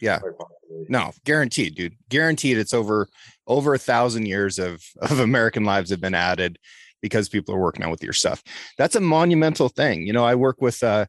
[0.00, 0.18] Yeah.
[0.18, 0.86] Quite possibly.
[0.88, 1.94] No, guaranteed, dude.
[2.08, 3.08] Guaranteed it's over
[3.46, 6.58] over a thousand years of of American lives have been added
[7.00, 8.42] because people are working out with your stuff.
[8.78, 10.06] That's a monumental thing.
[10.06, 11.06] You know, I work with uh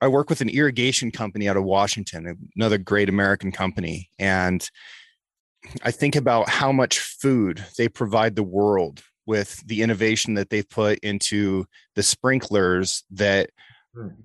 [0.00, 4.10] I work with an irrigation company out of Washington, another great American company.
[4.18, 4.68] And
[5.82, 10.68] I think about how much food they provide the world with the innovation that they've
[10.68, 13.50] put into the sprinklers that.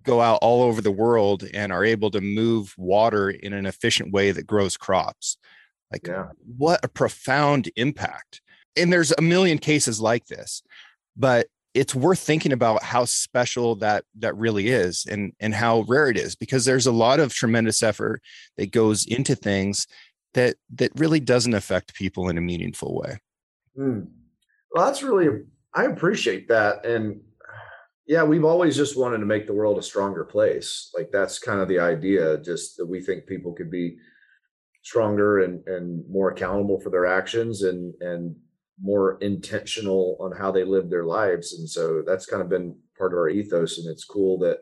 [0.04, 4.12] Go out all over the world and are able to move water in an efficient
[4.12, 5.38] way that grows crops.
[5.92, 6.28] Like, yeah.
[6.58, 8.42] what a profound impact.
[8.76, 10.64] And there's a million cases like this,
[11.16, 16.08] but it's worth thinking about how special that that really is and and how rare
[16.10, 18.22] it is because there's a lot of tremendous effort
[18.58, 19.88] that goes into things
[20.34, 23.20] that that really doesn't affect people in a meaningful way.
[23.78, 24.08] Mm.
[24.72, 27.22] Well, that's really I appreciate that, and
[28.08, 30.92] yeah, we've always just wanted to make the world a stronger place.
[30.96, 33.98] Like that's kind of the idea, just that we think people could be
[34.84, 38.36] stronger and and more accountable for their actions and and
[38.82, 43.14] more intentional on how they live their lives and so that's kind of been part
[43.14, 44.58] of our ethos and it's cool that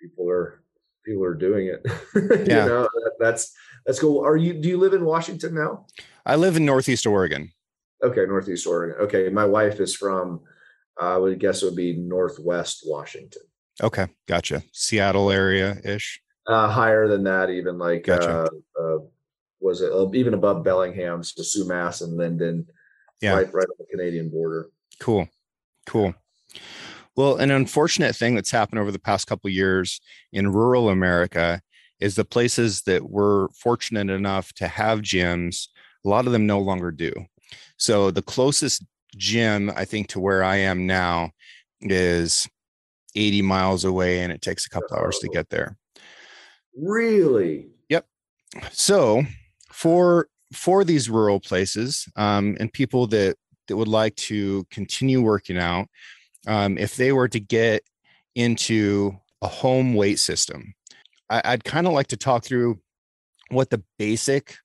[0.00, 0.64] people are
[1.06, 1.80] people are doing it
[2.48, 2.64] yeah.
[2.64, 2.88] you know
[3.20, 3.54] that's
[3.86, 4.24] that's cool.
[4.24, 4.54] Are you?
[4.54, 5.86] Do you live in Washington now?
[6.24, 7.52] I live in Northeast Oregon.
[8.02, 8.96] Okay, Northeast Oregon.
[9.00, 10.40] Okay, my wife is from.
[11.02, 13.42] I would guess it would be Northwest Washington.
[13.82, 14.62] Okay, gotcha.
[14.72, 16.20] Seattle area ish.
[16.46, 18.48] Uh, higher than that, even like gotcha.
[18.78, 18.98] uh, uh,
[19.60, 22.66] was it uh, even above Bellingham, so Sumas and Lynden,
[23.20, 24.68] yeah, right, right on the Canadian border.
[24.98, 25.28] Cool,
[25.86, 26.14] cool.
[27.14, 30.00] Well, an unfortunate thing that's happened over the past couple years
[30.32, 31.60] in rural America
[32.00, 35.68] is the places that we're fortunate enough to have gyms,
[36.04, 37.12] a lot of them no longer do.
[37.76, 38.84] So the closest
[39.16, 41.30] gym, I think, to where I am now
[41.80, 42.48] is
[43.14, 45.76] 80 miles away and it takes a couple hours to get there.
[46.76, 47.66] Really?
[47.88, 48.06] Yep.
[48.72, 49.24] So
[49.70, 53.36] for for these rural places um, and people that
[53.68, 55.88] that would like to continue working out,
[56.46, 57.82] um, if they were to get
[58.34, 60.74] into a home weight system,
[61.30, 62.80] I, I'd kind of like to talk through
[63.50, 64.56] what the basic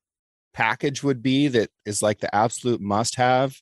[0.54, 3.56] package would be that is like the absolute must have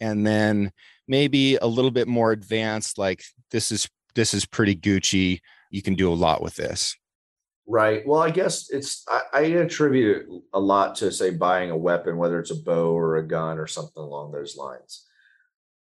[0.00, 0.72] and then
[1.08, 5.40] maybe a little bit more advanced like this is this is pretty gucci.
[5.70, 6.96] You can do a lot with this.
[7.66, 8.06] Right.
[8.06, 12.38] Well i guess it's I, I attribute a lot to say buying a weapon whether
[12.38, 15.06] it's a bow or a gun or something along those lines.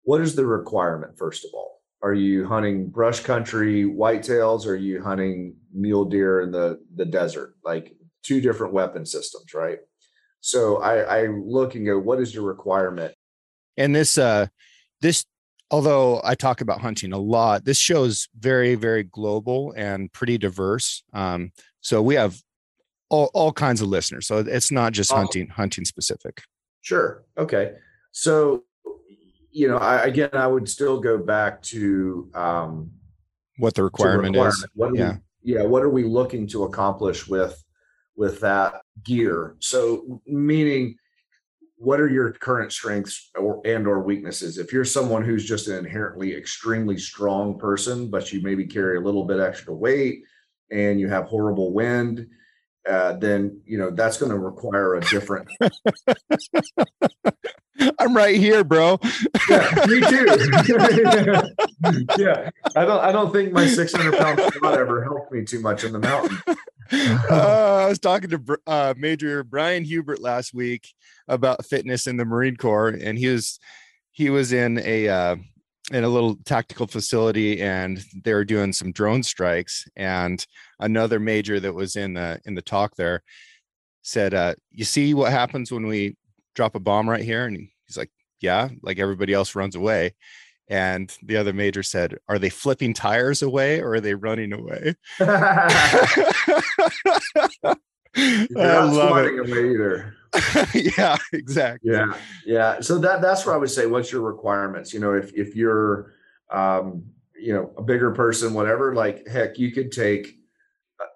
[0.04, 1.82] What is the requirement first of all?
[2.02, 4.66] Are you hunting brush country whitetails?
[4.66, 7.56] Or are you hunting mule deer in the the desert?
[7.64, 9.80] Like two different weapon systems right?
[10.42, 13.14] So i i look and go what is your requirement
[13.78, 14.48] and this uh
[15.02, 15.26] this
[15.72, 21.04] although i talk about hunting a lot this show's very very global and pretty diverse
[21.14, 21.52] um
[21.82, 22.38] so we have
[23.10, 25.16] all, all kinds of listeners so it's not just oh.
[25.16, 26.44] hunting hunting specific
[26.82, 27.74] sure okay
[28.12, 28.64] so
[29.52, 32.92] you know, I, again, I would still go back to um,
[33.58, 34.54] what the requirement, requirement.
[34.56, 34.68] is.
[34.74, 35.64] What yeah, we, yeah.
[35.64, 37.64] What are we looking to accomplish with
[38.16, 39.56] with that gear?
[39.60, 40.98] So, meaning,
[41.80, 44.58] what are your current strengths or and or weaknesses?
[44.58, 49.02] If you're someone who's just an inherently extremely strong person, but you maybe carry a
[49.02, 50.24] little bit extra weight
[50.70, 52.28] and you have horrible wind,
[52.88, 55.48] uh, then you know that's going to require a different
[58.00, 59.00] I'm right here, bro.
[59.50, 60.26] yeah, me too.
[62.18, 63.00] yeah, I don't.
[63.00, 66.38] I don't think my 600 pound squat ever helped me too much in the mountain.
[67.32, 70.88] uh, I was talking to uh, Major Brian Hubert last week
[71.28, 73.60] about fitness in the Marine Corps, and he was
[74.12, 75.36] he was in a uh,
[75.92, 79.88] in a little tactical facility, and they were doing some drone strikes.
[79.96, 80.46] And
[80.80, 83.24] another major that was in the in the talk there
[84.02, 86.18] said, uh, "You see what happens when we
[86.60, 87.46] drop a bomb right here?
[87.46, 90.14] And he's like, yeah, like everybody else runs away.
[90.68, 94.96] And the other major said, Are they flipping tires away or are they running away?
[95.20, 95.30] You're
[98.58, 100.16] not sliding away either.
[100.98, 101.92] yeah, exactly.
[101.92, 102.14] Yeah,
[102.46, 102.82] yeah.
[102.82, 104.94] So that that's where I would say, what's your requirements?
[104.94, 106.14] You know, if if you're,
[106.52, 107.06] um,
[107.40, 110.36] you know, a bigger person, whatever, like heck, you could take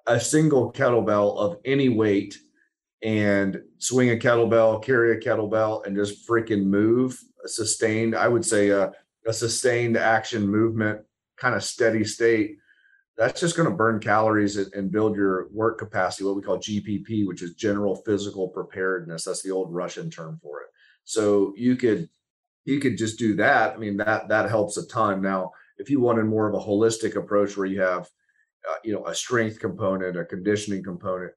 [0.08, 2.38] a single kettlebell of any weight
[3.03, 8.45] and swing a kettlebell, carry a kettlebell, and just freaking move a sustained, I would
[8.45, 8.91] say a,
[9.27, 11.01] a sustained action movement,
[11.37, 12.57] kind of steady state.
[13.17, 17.27] That's just going to burn calories and build your work capacity, what we call GPP,
[17.27, 19.25] which is general physical preparedness.
[19.25, 20.67] That's the old Russian term for it.
[21.03, 22.09] So you could
[22.65, 23.75] you could just do that.
[23.75, 25.21] I mean that that helps a ton.
[25.21, 28.09] Now, if you wanted more of a holistic approach where you have
[28.67, 31.33] uh, you know a strength component, a conditioning component,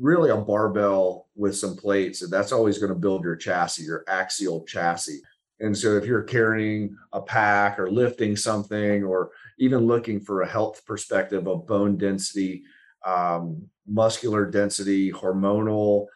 [0.00, 4.04] really a barbell with some plates and that's always going to build your chassis your
[4.08, 5.20] axial chassis.
[5.60, 10.48] And so if you're carrying a pack or lifting something or even looking for a
[10.48, 12.62] health perspective of bone density
[13.04, 16.06] um, muscular density hormonal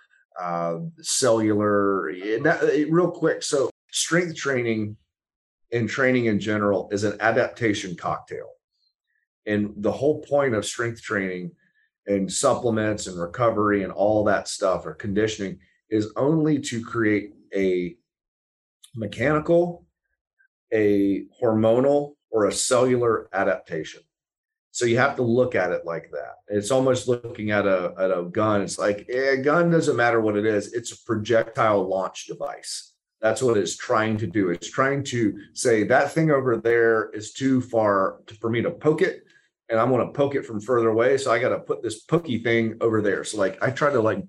[0.40, 3.42] uh, cellular that, real quick.
[3.42, 4.96] So strength training
[5.72, 8.50] and training in general is an adaptation cocktail.
[9.46, 11.52] And the whole point of strength training
[12.06, 15.58] and supplements and recovery and all that stuff or conditioning
[15.90, 17.96] is only to create a
[18.94, 19.86] mechanical,
[20.72, 24.00] a hormonal, or a cellular adaptation.
[24.70, 26.36] So you have to look at it like that.
[26.48, 28.62] It's almost looking at a, at a gun.
[28.62, 30.72] It's like eh, a gun doesn't matter what it is.
[30.72, 32.94] It's a projectile launch device.
[33.20, 34.48] That's what it's trying to do.
[34.48, 39.02] It's trying to say that thing over there is too far for me to poke
[39.02, 39.24] it
[39.72, 41.16] and I want to poke it from further away.
[41.16, 43.24] So I got to put this pokey thing over there.
[43.24, 44.22] So like I try to like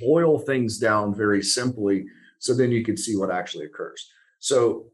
[0.00, 2.06] boil things down very simply
[2.38, 4.10] so then you can see what actually occurs.
[4.38, 4.86] So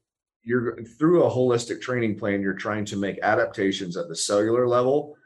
[0.42, 5.16] you're through a holistic training plan, you're trying to make adaptations at the cellular level,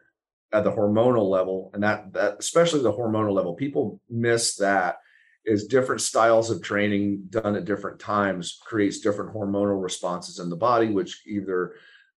[0.53, 3.55] at the hormonal level, and that that especially the hormonal level.
[3.55, 4.99] People miss that
[5.47, 10.57] is different styles of training done at different times creates different hormonal responses in the
[10.57, 11.73] body, which either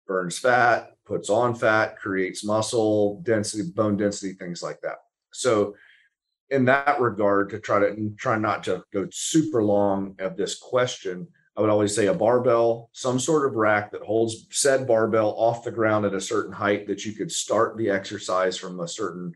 [0.05, 4.97] burns fat, puts on fat, creates muscle density, bone density, things like that.
[5.33, 5.75] So,
[6.51, 11.27] in that regard, to try to try not to go super long of this question,
[11.57, 15.63] I would always say a barbell, some sort of rack that holds said barbell off
[15.63, 19.33] the ground at a certain height that you could start the exercise from a certain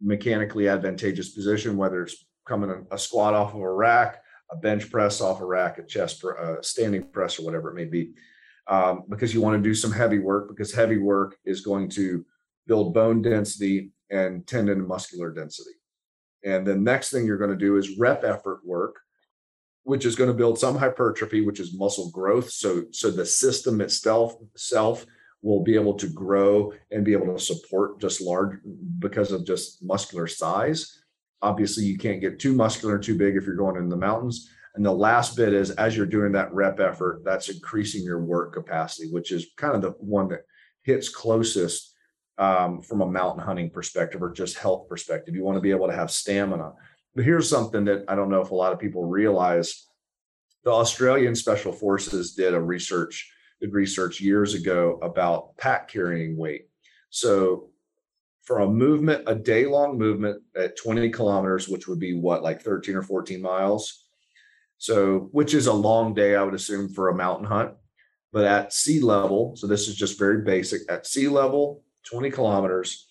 [0.00, 5.20] mechanically advantageous position, whether it's coming a, squat off of a rack, a bench press
[5.20, 8.12] off a rack, a chest, a standing press, or whatever it may be,
[8.68, 10.48] um, because you want to do some heavy work.
[10.48, 12.24] Because heavy work is going to
[12.66, 15.70] build bone density and tendon and muscular density.
[16.44, 18.96] And the next thing you're going to do is rep effort work,
[19.84, 22.50] which is going to build some hypertrophy, which is muscle growth.
[22.50, 25.06] So, so the system itself, self
[25.42, 28.58] will be able to grow and be able to support just large
[28.98, 31.02] because of just muscular size.
[31.42, 34.48] Obviously, you can't get too muscular too big if you're going in the mountains.
[34.74, 38.54] And the last bit is as you're doing that rep effort, that's increasing your work
[38.54, 40.42] capacity, which is kind of the one that
[40.82, 41.94] hits closest
[42.38, 45.34] um, from a mountain hunting perspective or just health perspective.
[45.34, 46.72] You want to be able to have stamina.
[47.14, 49.86] But here's something that I don't know if a lot of people realize.
[50.64, 56.68] The Australian Special Forces did a research did research years ago about pack carrying weight.
[57.10, 57.70] So
[58.42, 62.60] for a movement, a day long movement at 20 kilometers, which would be what, like
[62.60, 64.01] 13 or 14 miles.
[64.82, 67.70] So, which is a long day, I would assume, for a mountain hunt.
[68.32, 73.06] But at sea level, so this is just very basic, at sea level, 20 kilometers,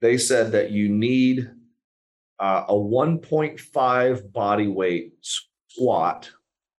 [0.00, 1.50] they said that you need
[2.38, 6.30] uh, a 1.5 body weight squat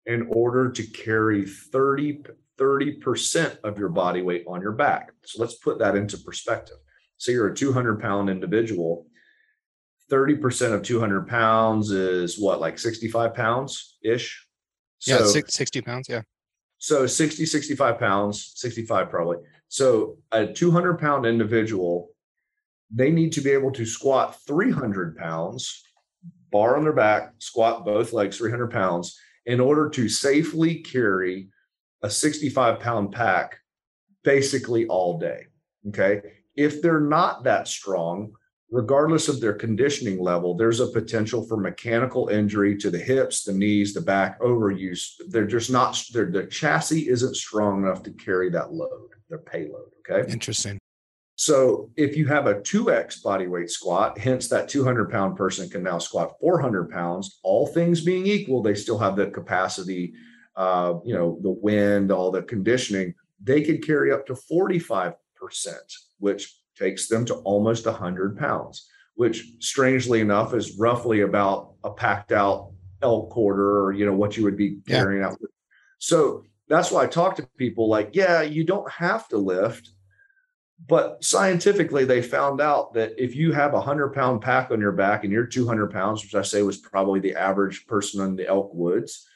[0.07, 2.23] in order to carry 30
[2.59, 5.13] 30% of your body weight on your back.
[5.25, 6.77] So let's put that into perspective.
[7.19, 9.07] So you're a 200 pound individual,
[10.11, 14.47] 30% of 200 pounds is what, like 65 pounds ish?
[14.99, 16.09] So, yeah, 60 pounds.
[16.09, 16.23] Yeah.
[16.79, 19.37] So 60, 65 pounds, 65 probably.
[19.69, 22.11] So a 200 pound individual,
[22.91, 25.83] they need to be able to squat 300 pounds,
[26.51, 31.49] bar on their back, squat both legs 300 pounds in order to safely carry
[32.03, 33.59] a 65 pound pack
[34.25, 35.47] basically all day.
[35.89, 36.21] Okay.
[36.57, 38.33] If they're not that strong,
[38.71, 43.53] regardless of their conditioning level, there's a potential for mechanical injury to the hips, the
[43.53, 45.15] knees, the back, overuse.
[45.29, 49.91] They're just not, their chassis isn't strong enough to carry that load, their payload.
[50.09, 50.31] Okay.
[50.33, 50.79] Interesting.
[51.37, 55.83] So if you have a 2x body weight squat, hence that 200 pound person can
[55.83, 60.13] now squat 400 pounds, all things being equal, they still have the capacity
[60.57, 65.15] uh, you know, the wind, all the conditioning, they could carry up to 45%,
[66.19, 72.33] which takes them to almost 100 pounds, which strangely enough is roughly about a packed
[72.33, 72.73] out
[73.03, 75.29] elk quarter or, you know, what you would be carrying yeah.
[75.29, 75.39] out.
[75.99, 79.91] So that's why I talk to people like, yeah, you don't have to lift.
[80.87, 84.93] But scientifically, they found out that if you have a hundred pound pack on your
[84.93, 88.49] back and you're 200 pounds, which I say was probably the average person in the
[88.49, 89.27] elk woods,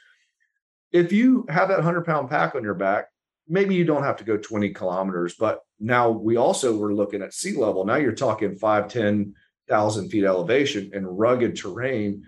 [0.90, 3.08] if you have that 100 pound pack on your back,
[3.46, 5.34] maybe you don't have to go 20 kilometers.
[5.34, 7.84] But now we also were looking at sea level.
[7.84, 12.22] Now you're talking five, 10,000 feet elevation and rugged terrain.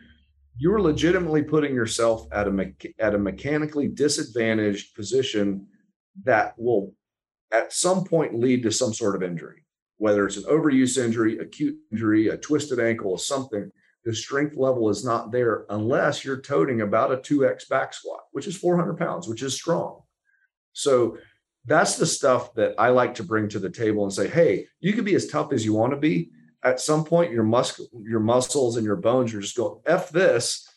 [0.59, 5.69] You're legitimately putting yourself at a, me- at a mechanically disadvantaged position
[6.25, 6.93] that will
[7.51, 9.65] at some point lead to some sort of injury,
[9.97, 13.73] whether it's an overuse injury, acute injury, a twisted ankle, or something
[14.05, 18.47] the strength level is not there unless you're toting about a 2x back squat, which
[18.47, 20.03] is 400 pounds, which is strong.
[20.75, 21.17] So
[21.67, 24.93] that's the stuff that I like to bring to the table and say, hey, you
[24.93, 26.31] can be as tough as you want to be.
[26.63, 30.69] At some point, your muscle, your muscles and your bones are just going, F this.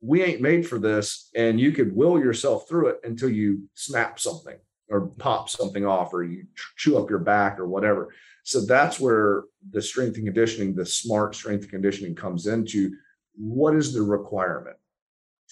[0.00, 1.30] We ain't made for this.
[1.34, 4.56] And you could will yourself through it until you snap something
[4.88, 8.14] or pop something off or you chew up your back or whatever.
[8.44, 12.92] So that's where the strength and conditioning, the smart strength and conditioning comes into
[13.34, 14.76] what is the requirement?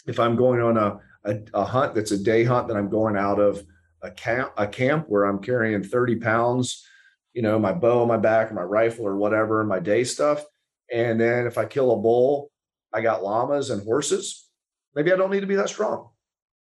[0.06, 3.16] If I'm going on a, a, a hunt that's a day hunt that I'm going
[3.16, 3.64] out of
[4.04, 6.86] a camp, a camp where I'm carrying 30 pounds,
[7.32, 10.44] you know, my bow on my back my rifle or whatever, my day stuff.
[10.92, 12.50] And then if I kill a bull,
[12.92, 14.48] I got llamas and horses.
[14.94, 16.10] Maybe I don't need to be that strong.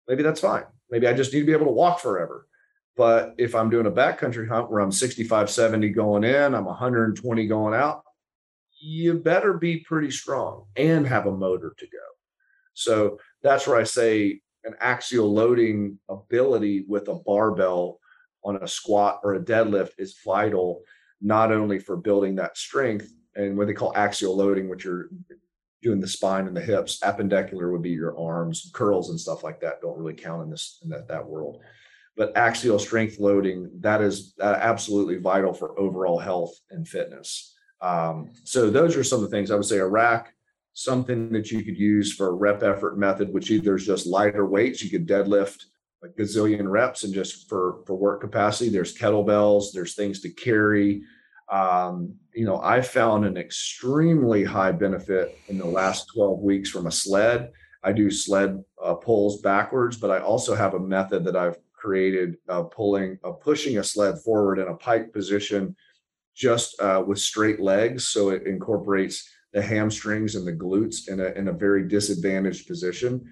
[0.08, 0.64] Maybe that's fine.
[0.90, 2.46] Maybe I just need to be able to walk forever.
[2.96, 7.46] But if I'm doing a backcountry hunt where I'm 65, 70 going in, I'm 120
[7.46, 8.02] going out,
[8.80, 11.98] you better be pretty strong and have a motor to go.
[12.74, 17.98] So that's where I say an axial loading ability with a barbell
[18.44, 20.82] on a squat or a deadlift is vital,
[21.20, 25.08] not only for building that strength and what they call axial loading, which you're
[25.82, 27.00] doing the spine and the hips.
[27.02, 29.80] Appendicular would be your arms, curls and stuff like that.
[29.80, 31.62] Don't really count in this in that, that world
[32.16, 38.70] but axial strength loading that is absolutely vital for overall health and fitness um, so
[38.70, 40.34] those are some of the things i would say a rack
[40.74, 44.46] something that you could use for a rep effort method which either is just lighter
[44.46, 45.64] weights you could deadlift
[46.04, 51.02] a gazillion reps and just for for work capacity there's kettlebells there's things to carry
[51.52, 56.86] Um, you know, I found an extremely high benefit in the last 12 weeks from
[56.86, 57.52] a sled.
[57.82, 62.36] I do sled uh, pulls backwards, but I also have a method that I've created
[62.48, 65.76] of pulling, of pushing a sled forward in a pike position
[66.34, 68.08] just uh, with straight legs.
[68.08, 73.28] So it incorporates the hamstrings and the glutes in a, in a very disadvantaged position.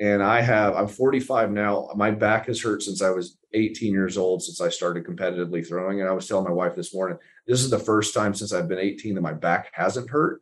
[0.00, 1.90] And I have, I'm 45 now.
[1.94, 6.00] My back has hurt since I was 18 years old, since I started competitively throwing.
[6.00, 8.68] And I was telling my wife this morning, this is the first time since I've
[8.68, 10.40] been 18 that my back hasn't hurt.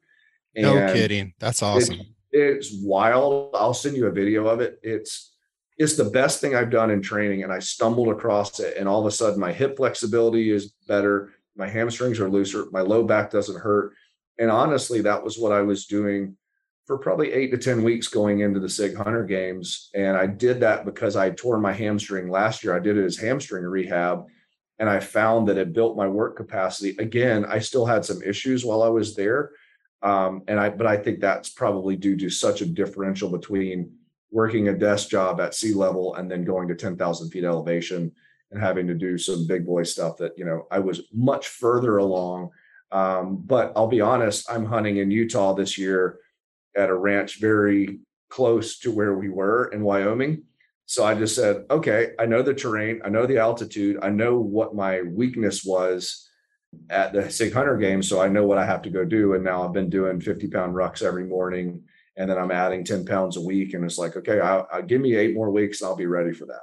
[0.55, 1.35] And no kidding.
[1.39, 2.01] That's awesome.
[2.01, 3.51] It, it's wild.
[3.55, 4.79] I'll send you a video of it.
[4.83, 5.35] It's,
[5.77, 7.43] it's the best thing I've done in training.
[7.43, 8.77] And I stumbled across it.
[8.77, 11.35] And all of a sudden, my hip flexibility is better.
[11.57, 12.67] My hamstrings are looser.
[12.71, 13.93] My low back doesn't hurt.
[14.39, 16.37] And honestly, that was what I was doing
[16.87, 19.91] for probably eight to 10 weeks going into the SIG Hunter games.
[19.95, 22.75] And I did that because I tore my hamstring last year.
[22.75, 24.25] I did it as hamstring rehab.
[24.79, 26.97] And I found that it built my work capacity.
[26.99, 29.51] Again, I still had some issues while I was there.
[30.03, 33.93] Um, and I, but I think that's probably due to such a differential between
[34.31, 38.13] working a desk job at sea level and then going to 10,000 feet elevation
[38.51, 41.99] and having to do some big boy stuff that, you know, I was much further
[41.99, 42.51] along.
[42.91, 46.19] Um, but I'll be honest, I'm hunting in Utah this year
[46.77, 50.45] at a ranch very close to where we were in Wyoming.
[50.87, 54.39] So I just said, okay, I know the terrain, I know the altitude, I know
[54.39, 56.29] what my weakness was
[56.89, 58.03] at the Sig Hunter game.
[58.03, 59.35] So I know what I have to go do.
[59.35, 61.83] And now I've been doing 50 pound rucks every morning.
[62.17, 63.75] And then I'm adding 10 pounds a week.
[63.75, 66.33] And it's like, okay, I'll, I'll give me eight more weeks and I'll be ready
[66.33, 66.63] for that.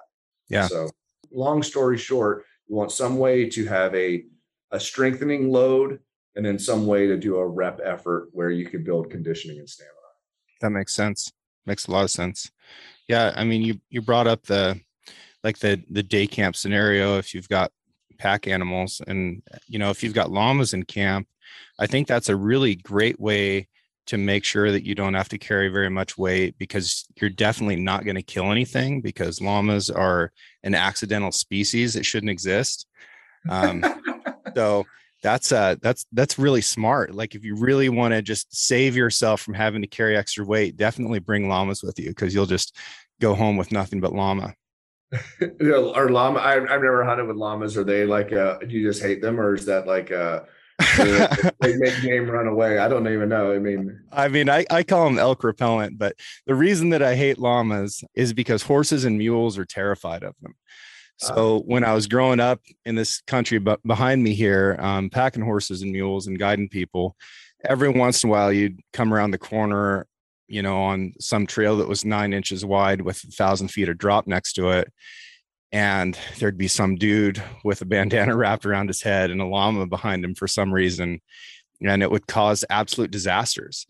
[0.49, 0.67] Yeah.
[0.67, 0.89] So
[1.31, 4.25] long story short, you want some way to have a,
[4.71, 5.99] a strengthening load
[6.35, 9.69] and then some way to do a rep effort where you can build conditioning and
[9.69, 9.93] stamina.
[10.61, 11.31] That makes sense.
[11.65, 12.51] Makes a lot of sense.
[13.07, 14.79] Yeah, I mean, you you brought up the
[15.43, 17.17] like the the day camp scenario.
[17.17, 17.71] If you've got
[18.17, 21.27] pack animals, and you know, if you've got llamas in camp,
[21.79, 23.67] I think that's a really great way
[24.07, 27.75] to make sure that you don't have to carry very much weight because you're definitely
[27.75, 30.31] not going to kill anything because llamas are
[30.63, 32.85] an accidental species that shouldn't exist.
[33.49, 33.83] Um,
[34.55, 34.85] so
[35.25, 37.15] that's uh that's that's really smart.
[37.15, 40.77] Like if you really want to just save yourself from having to carry extra weight
[40.77, 42.77] definitely bring llamas with you because you'll just
[43.19, 44.53] go home with nothing but llama.
[45.41, 47.75] Are llama I, have never hunted with llamas.
[47.75, 50.41] Are they like uh do you just hate them or is that like uh
[50.95, 51.27] they
[51.77, 52.77] make game run away?
[52.77, 53.51] I don't even know.
[53.51, 56.15] I mean i mean I, I call them elk repellent but
[56.45, 60.53] the reason that i hate llamas is because horses and mules are terrified of them
[61.17, 65.43] so when I was growing up in this country, but behind me here, um, packing
[65.43, 67.15] horses and mules and guiding people,
[67.63, 70.07] every once in a while you'd come around the corner,
[70.47, 73.97] you know, on some trail that was nine inches wide with a thousand feet of
[73.97, 74.91] drop next to it.
[75.71, 79.87] And there'd be some dude with a bandana wrapped around his head and a llama
[79.87, 81.21] behind him for some reason.
[81.81, 83.85] And it would cause absolute disasters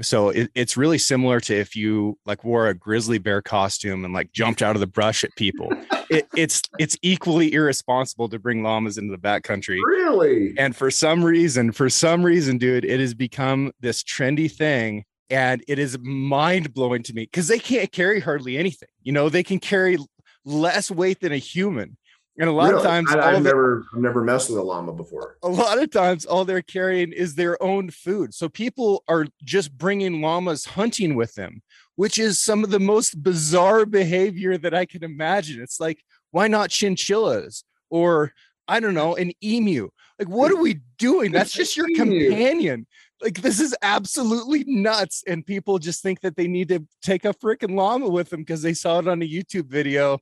[0.00, 4.14] so it, it's really similar to if you like wore a grizzly bear costume and
[4.14, 5.72] like jumped out of the brush at people
[6.10, 11.24] it, it's it's equally irresponsible to bring llamas into the backcountry really and for some
[11.24, 17.02] reason for some reason dude it has become this trendy thing and it is mind-blowing
[17.02, 19.98] to me because they can't carry hardly anything you know they can carry
[20.44, 21.96] less weight than a human
[22.38, 22.76] and a lot really?
[22.76, 25.38] of times, I, have never, I've never messed with a llama before.
[25.42, 28.32] A lot of times, all they're carrying is their own food.
[28.32, 31.62] So people are just bringing llamas hunting with them,
[31.98, 35.60] which is some of the most bizarre behavior that I can imagine.
[35.60, 35.98] It's like,
[36.30, 38.32] why not chinchillas or
[38.68, 39.88] I don't know, an emu?
[40.16, 41.32] Like, what are we doing?
[41.32, 42.86] That's just your companion.
[43.20, 45.24] Like, this is absolutely nuts.
[45.26, 48.62] And people just think that they need to take a freaking llama with them because
[48.62, 50.20] they saw it on a YouTube video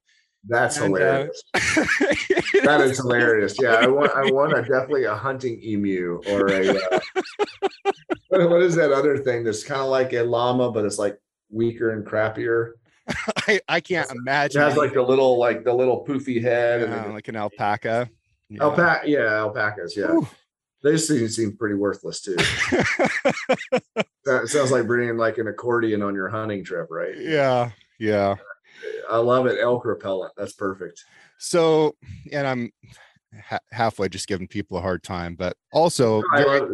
[0.48, 1.42] that's and, uh, hilarious.
[1.52, 1.60] Uh,
[2.64, 3.54] that is hilarious.
[3.60, 7.00] Yeah, I want I want a definitely a hunting emu or a uh,
[8.28, 11.18] what is that other thing that's kind of like a llama, but it's like
[11.50, 12.72] weaker and crappier.
[13.48, 14.60] I, I can't imagine.
[14.60, 18.10] It has like the little like the little poofy head yeah, and like an alpaca.
[18.48, 18.62] Yeah.
[18.62, 20.12] Alpaca, yeah, alpacas, yeah.
[20.12, 20.28] Ooh.
[20.82, 22.36] They seem seem pretty worthless too.
[24.24, 27.16] that sounds like bringing like an accordion on your hunting trip, right?
[27.16, 28.36] Yeah, yeah.
[29.10, 29.58] I love it.
[29.60, 30.32] Elk repellent.
[30.36, 31.04] That's perfect.
[31.38, 31.96] So,
[32.30, 32.72] and I'm
[33.42, 36.70] ha- halfway just giving people a hard time, but also very,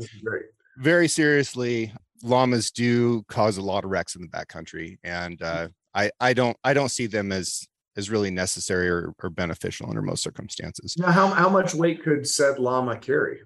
[0.79, 1.93] very seriously,
[2.23, 6.57] llamas do cause a lot of wrecks in the backcountry, and uh, I I don't
[6.64, 7.66] I don't see them as
[7.97, 10.97] as really necessary or, or beneficial under most circumstances.
[10.97, 13.43] Now, how how much weight could said llama carry?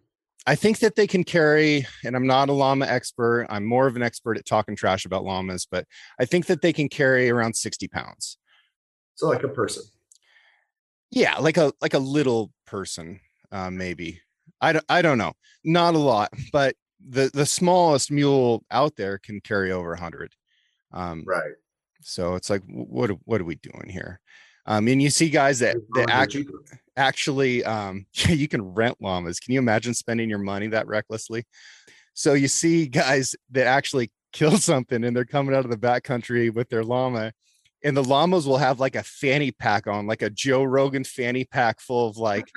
[0.48, 3.46] I think that they can carry, and I'm not a llama expert.
[3.50, 5.86] I'm more of an expert at talking trash about llamas, but
[6.20, 8.38] I think that they can carry around 60 pounds.
[9.16, 9.82] So like a person.
[11.10, 13.20] Yeah, like a like a little person,
[13.50, 14.20] uh, maybe.
[14.60, 15.32] I don't, I don't know.
[15.64, 20.34] Not a lot, but the the smallest mule out there can carry over 100.
[20.92, 21.52] Um, right.
[22.02, 24.20] So it's like, what what are we doing here?
[24.64, 26.46] I mean, you see guys that that actually
[26.96, 29.40] actually um, you can rent llamas.
[29.40, 31.44] Can you imagine spending your money that recklessly?
[32.14, 36.52] So you see guys that actually kill something and they're coming out of the backcountry
[36.52, 37.32] with their llama
[37.84, 41.44] and the llamas will have like a fanny pack on, like a Joe Rogan fanny
[41.44, 42.50] pack full of like,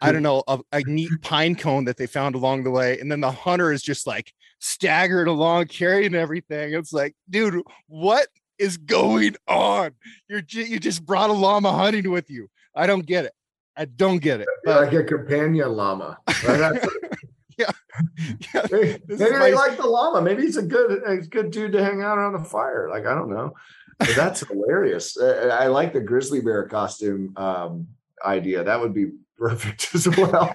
[0.00, 2.98] I don't know, a, a, neat pine cone that they found along the way.
[2.98, 6.72] And then the hunter is just like staggered along carrying everything.
[6.72, 8.28] It's like, dude, what
[8.58, 9.92] is going on?
[10.28, 12.48] You're you just brought a llama hunting with you.
[12.74, 13.32] I don't get it.
[13.76, 14.48] I don't get it.
[14.64, 16.18] But, like a companion llama.
[16.46, 16.82] Right?
[17.58, 17.70] yeah.
[18.54, 18.66] yeah.
[18.70, 19.50] Maybe, maybe they my...
[19.50, 20.22] like the llama.
[20.22, 22.88] Maybe he's a good a good dude to hang out around the fire.
[22.90, 23.54] Like I don't know.
[23.98, 25.16] But that's hilarious.
[25.18, 27.88] I like the grizzly bear costume um,
[28.24, 28.64] idea.
[28.64, 30.52] That would be perfect as well.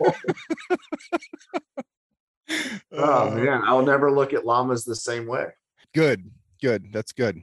[2.92, 5.48] oh uh, man, I'll never look at llamas the same way.
[5.94, 6.30] Good,
[6.62, 6.94] good.
[6.94, 7.42] That's good.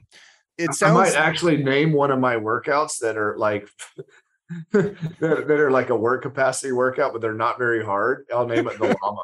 [0.57, 0.97] It sounds.
[0.97, 3.67] I might actually name one of my workouts that are like
[4.71, 8.25] that, that, are like a work capacity workout, but they're not very hard.
[8.33, 9.23] I'll name it the llama.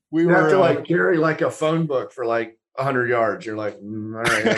[0.10, 3.08] we you were, have to like uh, carry like a phone book for like 100
[3.08, 3.46] yards.
[3.46, 4.56] You're like, mm, all right.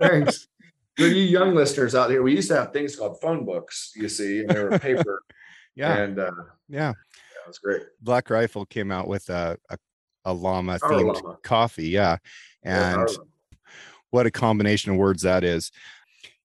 [0.00, 0.48] Thanks.
[0.96, 4.08] For you young listeners out here, we used to have things called phone books, you
[4.08, 5.22] see, and they were paper.
[5.74, 5.96] yeah.
[5.96, 6.30] And uh,
[6.68, 6.78] yeah.
[6.78, 7.82] yeah, it was great.
[8.00, 9.78] Black Rifle came out with a, a,
[10.26, 11.38] a llama themed llama.
[11.42, 11.88] coffee.
[11.88, 12.18] Yeah.
[12.62, 13.08] And
[14.10, 15.72] what a combination of words that is.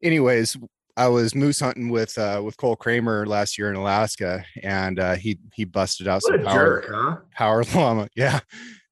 [0.01, 0.57] Anyways,
[0.97, 5.15] I was moose hunting with uh, with Cole Kramer last year in Alaska, and uh,
[5.15, 7.17] he he busted out what some power jerk, huh?
[7.35, 8.09] power llama.
[8.15, 8.39] Yeah,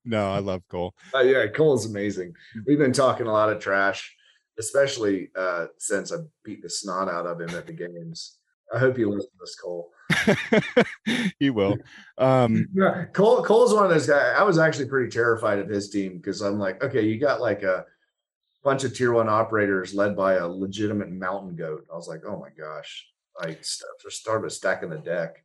[0.06, 0.94] no, I love Cole.
[1.16, 2.36] Uh, yeah, Cole's amazing.
[2.68, 4.16] We've been talking a lot of trash,
[4.60, 8.38] especially uh, since I beat the snot out of him at the games.
[8.74, 9.92] I hope you listen to this, Cole.
[11.40, 11.78] he will.
[12.18, 13.44] Um, yeah, Cole.
[13.44, 14.36] Cole's one of those guys.
[14.38, 17.62] I was actually pretty terrified of his team because I'm like, okay, you got like
[17.62, 17.86] a
[18.64, 21.86] bunch of tier one operators led by a legitimate mountain goat.
[21.92, 23.08] I was like, oh my gosh,
[23.40, 25.44] I started stacking the deck.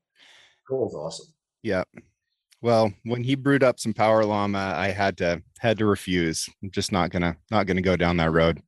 [0.66, 1.26] Cole's awesome.
[1.62, 1.84] Yeah,
[2.62, 6.48] well, when he brewed up some power llama, I had to had to refuse.
[6.62, 8.62] I'm just not gonna not gonna go down that road.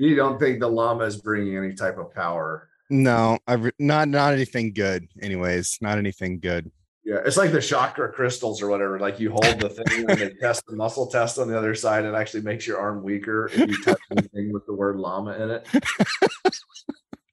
[0.00, 2.70] You don't think the llama is bringing any type of power?
[2.88, 5.06] No, I've not not anything good.
[5.20, 6.70] Anyways, not anything good.
[7.04, 8.98] Yeah, it's like the chakra crystals or whatever.
[8.98, 12.06] Like you hold the thing and they test the muscle test on the other side.
[12.06, 15.50] It actually makes your arm weaker if you touch anything with the word llama in
[15.50, 15.66] it.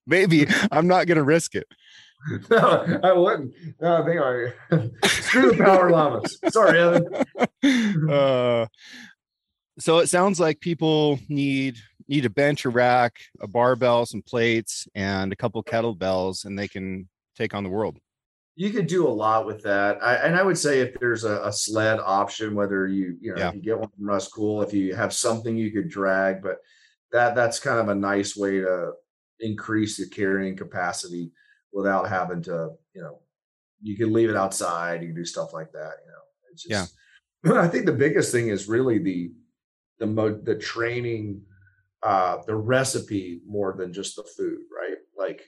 [0.05, 1.67] Maybe I'm not gonna risk it.
[2.49, 3.53] no, I wouldn't.
[3.79, 6.37] No, I think I screw the power llamas.
[6.49, 8.09] Sorry, Evan.
[8.11, 8.65] Uh,
[9.79, 14.87] so it sounds like people need need a bench, a rack, a barbell, some plates,
[14.95, 17.97] and a couple kettlebells, and they can take on the world.
[18.55, 21.43] You could do a lot with that, I, and I would say if there's a,
[21.43, 23.49] a sled option, whether you you know yeah.
[23.49, 24.63] if you get one from Russ, cool.
[24.63, 26.57] If you have something you could drag, but
[27.11, 28.93] that that's kind of a nice way to
[29.39, 31.31] increase the carrying capacity
[31.71, 33.19] without having to, you know,
[33.81, 36.23] you can leave it outside, you can do stuff like that, you know.
[36.51, 36.97] It's just
[37.45, 37.61] yeah.
[37.61, 39.31] I think the biggest thing is really the
[39.99, 41.41] the mo- the training
[42.07, 44.97] uh the recipe more than just the food, right?
[45.17, 45.41] Like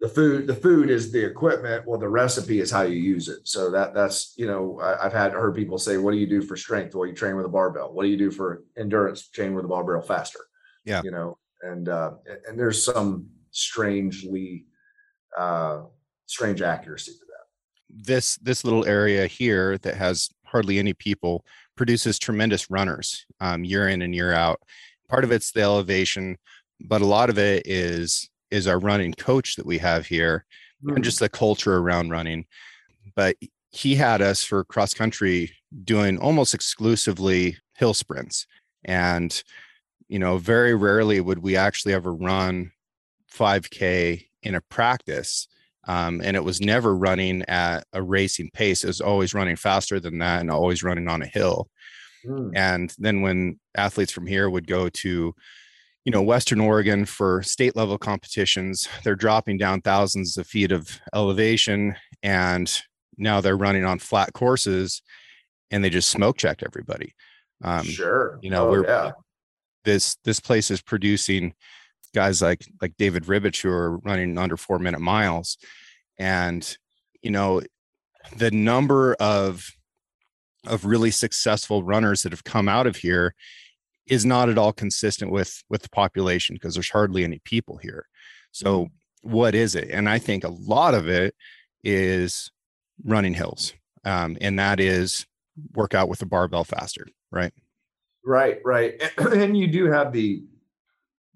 [0.00, 1.84] the food the food is the equipment.
[1.86, 3.46] Well the recipe is how you use it.
[3.46, 6.42] So that that's you know I, have had heard people say what do you do
[6.42, 6.94] for strength?
[6.94, 7.92] Well you train with a barbell.
[7.92, 9.28] What do you do for endurance?
[9.28, 10.40] Train with a barbell faster.
[10.84, 11.02] Yeah.
[11.04, 12.12] You know and uh
[12.48, 14.66] and there's some strangely
[15.36, 15.82] uh,
[16.26, 18.04] strange accuracy to that.
[18.04, 21.44] This this little area here that has hardly any people
[21.76, 24.60] produces tremendous runners um, year in and year out.
[25.10, 26.36] Part of it's the elevation,
[26.80, 30.44] but a lot of it is is our running coach that we have here,
[30.84, 30.94] mm.
[30.94, 32.46] and just the culture around running.
[33.14, 33.36] But
[33.70, 35.52] he had us for cross country
[35.84, 38.46] doing almost exclusively hill sprints,
[38.84, 39.42] and
[40.08, 42.72] you know, very rarely would we actually ever run
[43.32, 45.46] 5K in a practice
[45.86, 49.98] um, and it was never running at a racing pace it was always running faster
[50.00, 51.68] than that and always running on a hill
[52.26, 52.50] mm.
[52.54, 55.34] and then when athletes from here would go to
[56.04, 61.00] you know western oregon for state level competitions they're dropping down thousands of feet of
[61.14, 62.82] elevation and
[63.18, 65.02] now they're running on flat courses
[65.70, 67.14] and they just smoke checked everybody
[67.62, 69.12] um, sure you know oh, we're yeah.
[69.84, 71.52] this this place is producing
[72.14, 75.58] guys like like David Ribich who are running under four minute miles,
[76.18, 76.76] and
[77.22, 77.62] you know
[78.36, 79.70] the number of
[80.66, 83.34] of really successful runners that have come out of here
[84.06, 88.06] is not at all consistent with with the population because there's hardly any people here.
[88.52, 89.30] So mm-hmm.
[89.30, 89.88] what is it?
[89.90, 91.34] And I think a lot of it
[91.84, 92.50] is
[93.04, 93.72] running hills.
[94.04, 95.26] Um, and that is
[95.74, 97.52] work out with the barbell faster, right?
[98.24, 99.00] Right, right.
[99.18, 100.42] And you do have the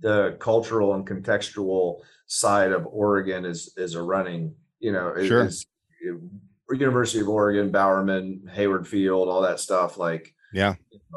[0.01, 5.47] the cultural and contextual side of Oregon is is a running, you know, sure.
[5.47, 5.67] is,
[6.03, 6.17] is
[6.81, 9.99] University of Oregon, Bowerman, Hayward Field, all that stuff.
[9.99, 10.75] Like, yeah,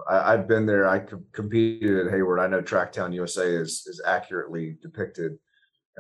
[0.10, 0.88] I, have been there.
[0.88, 2.40] I competed at Hayward.
[2.40, 5.38] I know Tracktown USA is is accurately depicted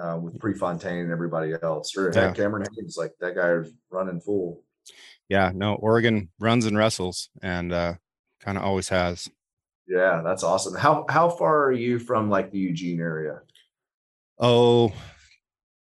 [0.01, 1.95] uh, with Prefontaine and everybody else.
[1.95, 2.31] Or yeah.
[2.31, 4.63] Cameron Hanes, like that guy is running full.
[5.29, 7.95] Yeah, no, Oregon runs and wrestles, and uh,
[8.39, 9.29] kind of always has.
[9.87, 10.75] Yeah, that's awesome.
[10.75, 13.41] How how far are you from like the Eugene area?
[14.39, 14.93] Oh,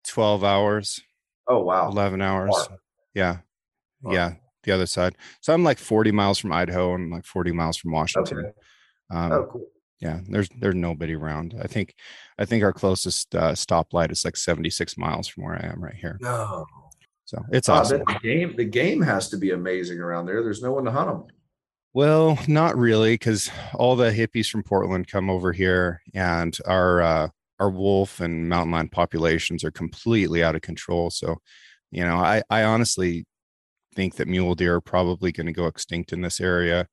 [0.09, 1.01] 12 hours.
[1.47, 1.89] Oh wow.
[1.89, 2.51] 11 hours.
[2.55, 2.79] Far.
[3.15, 3.39] Yeah.
[4.03, 4.15] Far.
[4.15, 4.35] Yeah,
[4.65, 5.17] the other side.
[5.41, 8.39] So I'm like 40 miles from Idaho and like 40 miles from Washington.
[8.39, 8.51] Okay.
[9.11, 9.67] Um, oh, cool.
[10.01, 11.57] Yeah, there's there's nobody around.
[11.61, 11.95] I think
[12.39, 15.95] I think our closest uh, stoplight is like 76 miles from where I am right
[15.95, 16.19] here.
[16.21, 16.65] No.
[17.25, 18.05] So it's awesome.
[18.07, 20.43] The game the game has to be amazing around there.
[20.43, 21.25] There's no one to hunt them.
[21.95, 27.29] Well, not really, because all the hippies from Portland come over here, and our uh,
[27.59, 31.11] our wolf and mountain lion populations are completely out of control.
[31.11, 31.39] So,
[31.91, 33.27] you know, I I honestly
[33.99, 36.87] think that mule deer are probably going to go extinct in this area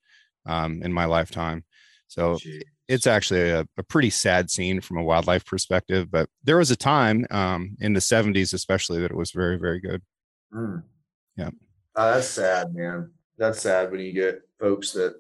[0.48, 1.64] um, in my lifetime.
[2.08, 2.64] So Jeez.
[2.88, 6.10] it's actually a, a, pretty sad scene from a wildlife perspective.
[6.10, 9.80] But there was a time um, in the 70s, especially, that it was very, very
[9.80, 10.02] good.
[10.52, 10.82] Mm.
[11.38, 11.52] Yeah.
[11.96, 13.12] Oh, that's sad, man.
[13.38, 15.14] That's sad when you get folks that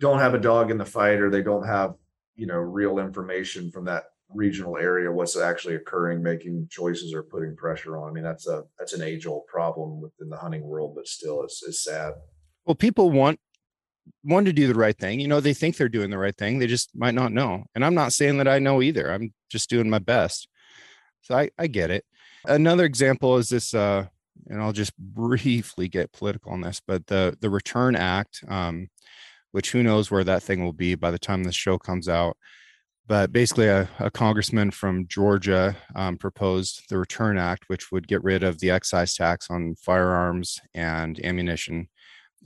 [0.00, 1.96] don't have a dog in the fight or they don't have
[2.34, 4.04] you know real information from that
[4.34, 8.10] regional area what's actually occurring making choices or putting pressure on.
[8.10, 11.42] I mean that's a that's an age old problem within the hunting world but still
[11.42, 12.14] it's, it's sad.
[12.64, 13.38] Well people want
[14.24, 15.20] want to do the right thing.
[15.20, 16.58] You know they think they're doing the right thing.
[16.58, 17.64] They just might not know.
[17.74, 19.12] And i'm not saying that i know either.
[19.12, 20.48] I'm just doing my best.
[21.22, 22.04] So i i get it.
[22.44, 24.06] Another example is this uh
[24.48, 28.88] and I'll just briefly get political on this, but the the Return Act, um,
[29.52, 32.36] which who knows where that thing will be by the time the show comes out.
[33.06, 38.22] But basically, a, a congressman from Georgia um, proposed the Return Act, which would get
[38.22, 41.88] rid of the excise tax on firearms and ammunition,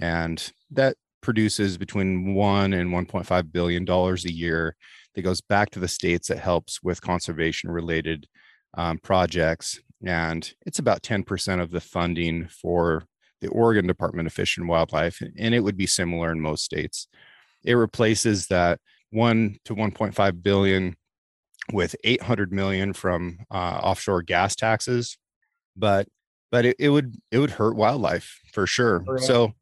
[0.00, 4.76] and that produces between one and 1.5 billion dollars a year
[5.14, 8.26] that goes back to the states that helps with conservation related
[8.76, 13.04] um, projects and it's about 10% of the funding for
[13.40, 17.08] the Oregon Department of Fish and Wildlife, and it would be similar in most states.
[17.64, 18.80] It replaces that
[19.10, 20.96] 1 to 1.5 billion
[21.72, 25.18] with 800 million from uh, offshore gas taxes,
[25.76, 26.08] but
[26.52, 29.00] but it, it would it would hurt wildlife for sure.
[29.00, 29.20] Right.
[29.20, 29.52] So,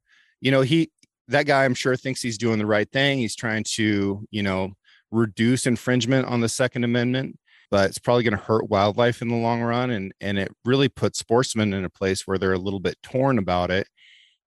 [0.40, 0.90] you know, he
[1.28, 3.18] that guy I'm sure thinks he's doing the right thing.
[3.18, 4.72] He's trying to, you know,
[5.10, 7.38] reduce infringement on the Second Amendment
[7.74, 10.88] but it's probably going to hurt wildlife in the long run and and it really
[10.88, 13.88] puts sportsmen in a place where they're a little bit torn about it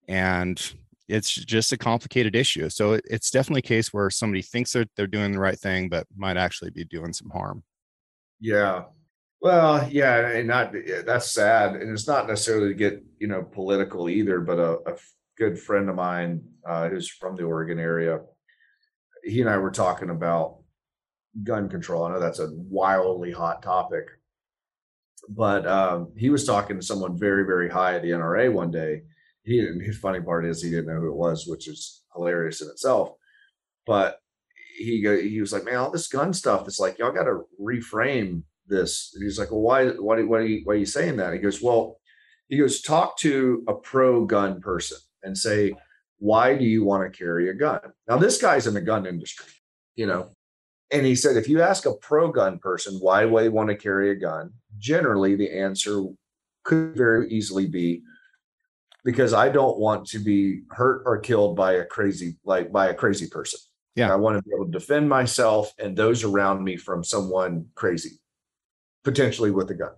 [0.07, 0.73] and
[1.07, 4.89] it's just a complicated issue so it, it's definitely a case where somebody thinks that
[4.95, 7.63] they're doing the right thing but might actually be doing some harm
[8.39, 8.83] yeah
[9.41, 10.73] well yeah and not
[11.05, 14.97] that's sad and it's not necessarily to get you know political either but a, a
[15.37, 18.19] good friend of mine uh, who's from the oregon area
[19.23, 20.57] he and i were talking about
[21.43, 22.05] gun control.
[22.05, 24.07] I know that's a wildly hot topic,
[25.29, 29.03] but um, he was talking to someone very, very high at the NRA one day.
[29.45, 32.61] He didn't his funny part is he didn't know who it was, which is hilarious
[32.61, 33.11] in itself.
[33.85, 34.19] But
[34.77, 36.67] he he was like, man, all this gun stuff.
[36.67, 39.11] It's like y'all got to reframe this.
[39.13, 41.33] And he's like, well, why why why are, you, why are you saying that?
[41.33, 41.97] He goes, well,
[42.49, 45.73] he goes, talk to a pro gun person and say,
[46.17, 47.79] why do you want to carry a gun?
[48.07, 49.51] Now this guy's in the gun industry,
[49.95, 50.31] you know,
[50.91, 54.11] and he said, if you ask a pro gun person why they want to carry
[54.11, 56.03] a gun, generally the answer
[56.63, 58.01] could very easily be
[59.05, 62.93] because I don't want to be hurt or killed by a crazy, like by a
[62.93, 63.59] crazy person.
[63.95, 64.11] Yeah.
[64.11, 68.19] I want to be able to defend myself and those around me from someone crazy,
[69.03, 69.91] potentially with a gun.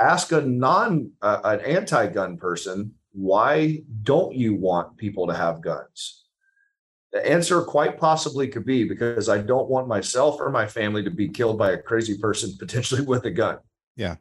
[0.00, 5.60] Ask a non, uh, an anti gun person, why don't you want people to have
[5.60, 6.24] guns?
[7.12, 11.10] The answer quite possibly could be because I don't want myself or my family to
[11.10, 13.58] be killed by a crazy person, potentially with a gun.
[13.96, 14.16] Yeah.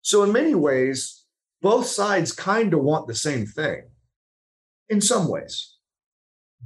[0.00, 1.21] So, in many ways,
[1.62, 3.84] both sides kind of want the same thing
[4.88, 5.76] in some ways.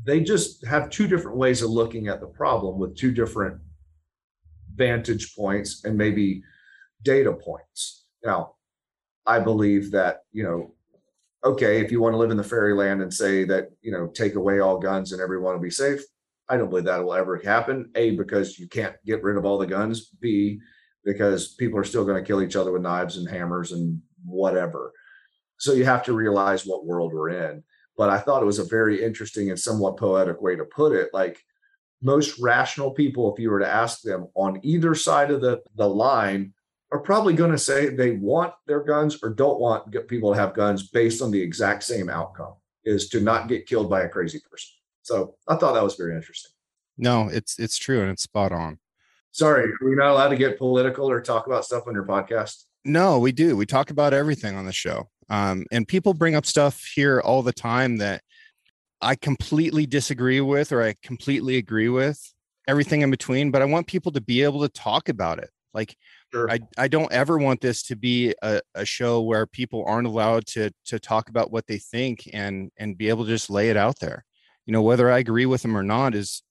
[0.05, 3.61] They just have two different ways of looking at the problem with two different
[4.75, 6.43] vantage points and maybe
[7.03, 8.05] data points.
[8.25, 8.55] Now,
[9.27, 10.75] I believe that, you know,
[11.45, 14.35] okay, if you want to live in the fairyland and say that, you know, take
[14.35, 16.01] away all guns and everyone will be safe,
[16.49, 17.91] I don't believe that will ever happen.
[17.97, 20.07] A, because you can't get rid of all the guns.
[20.21, 20.61] B,
[21.05, 24.93] because people are still going to kill each other with knives and hammers and whatever.
[25.59, 27.63] So you have to realize what world we're in.
[27.97, 31.11] But I thought it was a very interesting and somewhat poetic way to put it.
[31.15, 31.43] Like
[32.03, 35.89] most rational people, if you were to ask them on either side of the, the
[35.89, 36.53] line,
[36.93, 40.55] are probably going to say they want their guns or don't want people to have
[40.55, 42.55] guns based on the exact same outcome
[42.85, 44.71] is to not get killed by a crazy person.
[45.03, 46.53] So I thought that was very interesting.
[46.99, 48.79] No, it's it's true and it's spot on.
[49.33, 52.65] Sorry, are we not allowed to get political or talk about stuff on your podcast?
[52.87, 53.57] No, we do.
[53.57, 55.09] We talk about everything on the show.
[55.29, 58.23] Um, and people bring up stuff here all the time that
[59.01, 62.21] I completely disagree with or I completely agree with,
[62.69, 63.51] everything in between.
[63.51, 65.51] But I want people to be able to talk about it.
[65.75, 65.97] Like
[66.33, 66.51] sure.
[66.51, 70.47] I, I don't ever want this to be a, a show where people aren't allowed
[70.49, 73.77] to to talk about what they think and and be able to just lay it
[73.77, 74.25] out there.
[74.65, 76.43] You know, whether I agree with them or not is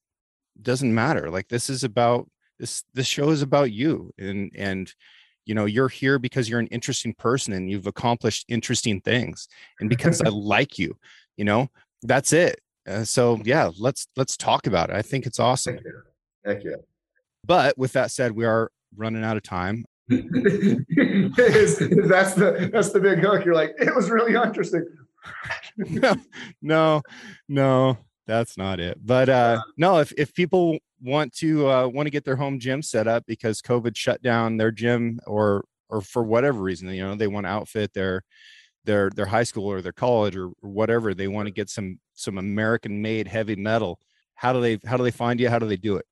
[0.60, 1.28] doesn't matter.
[1.28, 2.28] Like this is about
[2.60, 4.92] this this show is about you and and
[5.46, 9.48] you know you're here because you're an interesting person and you've accomplished interesting things
[9.80, 10.94] and because i like you
[11.36, 11.68] you know
[12.02, 12.60] that's it.
[12.88, 14.96] Uh, so yeah let's let's talk about it.
[14.96, 15.74] I think it's awesome.
[15.74, 16.02] Thank you.
[16.44, 16.76] Thank you.
[17.44, 19.84] but with that said we are running out of time.
[20.08, 20.20] That's
[22.34, 23.44] the that's the big hook.
[23.44, 24.86] You're like it was really interesting.
[25.76, 26.14] No
[26.62, 27.02] no
[27.48, 28.98] no that's not it.
[29.04, 32.82] But uh no if if people want to uh, want to get their home gym
[32.82, 37.14] set up because COVID shut down their gym or or for whatever reason, you know,
[37.14, 38.22] they want to outfit their
[38.84, 41.12] their their high school or their college or, whatever.
[41.14, 43.98] They want to get some some American made heavy metal.
[44.34, 45.50] How do they how do they find you?
[45.50, 46.06] How do they do it?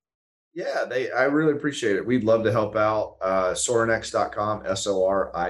[0.55, 2.07] Yeah, they I really appreciate it.
[2.07, 3.17] We'd love to help out.
[3.21, 5.41] Uh sorinex.com, S-O-R-I-N-E-X.com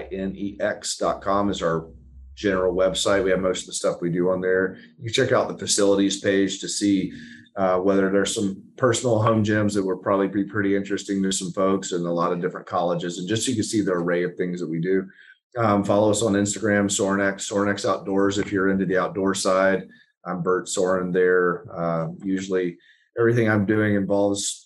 [1.50, 1.88] is our
[2.34, 3.22] general website.
[3.22, 4.78] We have most of the stuff we do on there.
[5.00, 7.12] You check out the facilities page to see
[7.56, 11.52] uh, whether there's some personal home gyms that would probably be pretty interesting to some
[11.52, 13.18] folks and a lot of different colleges.
[13.18, 15.08] And just so you can see the array of things that we do.
[15.56, 19.86] Um, follow us on Instagram, Sorinex, Sorinex Outdoors if you're into the outdoor side.
[20.26, 21.64] I'm Bert Sorin there.
[21.72, 22.76] Uh, usually
[23.16, 24.64] everything I'm doing involves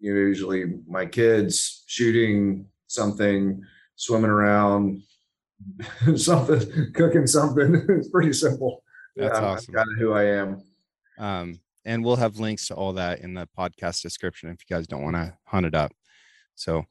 [0.00, 3.62] you know, usually my kids shooting something,
[3.96, 5.02] swimming around,
[6.16, 7.74] something, cooking something.
[7.88, 8.82] it's pretty simple.
[9.14, 9.74] That's yeah, awesome.
[9.74, 10.62] Kind of who I am.
[11.18, 14.86] Um, and we'll have links to all that in the podcast description if you guys
[14.86, 15.92] don't want to hunt it up.
[16.54, 16.84] So,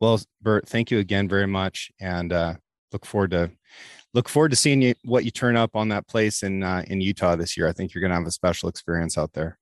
[0.00, 2.54] well, Bert, thank you again very much, and uh,
[2.92, 3.50] look forward to
[4.14, 7.00] look forward to seeing you what you turn up on that place in uh, in
[7.00, 7.68] Utah this year.
[7.68, 9.58] I think you're going to have a special experience out there.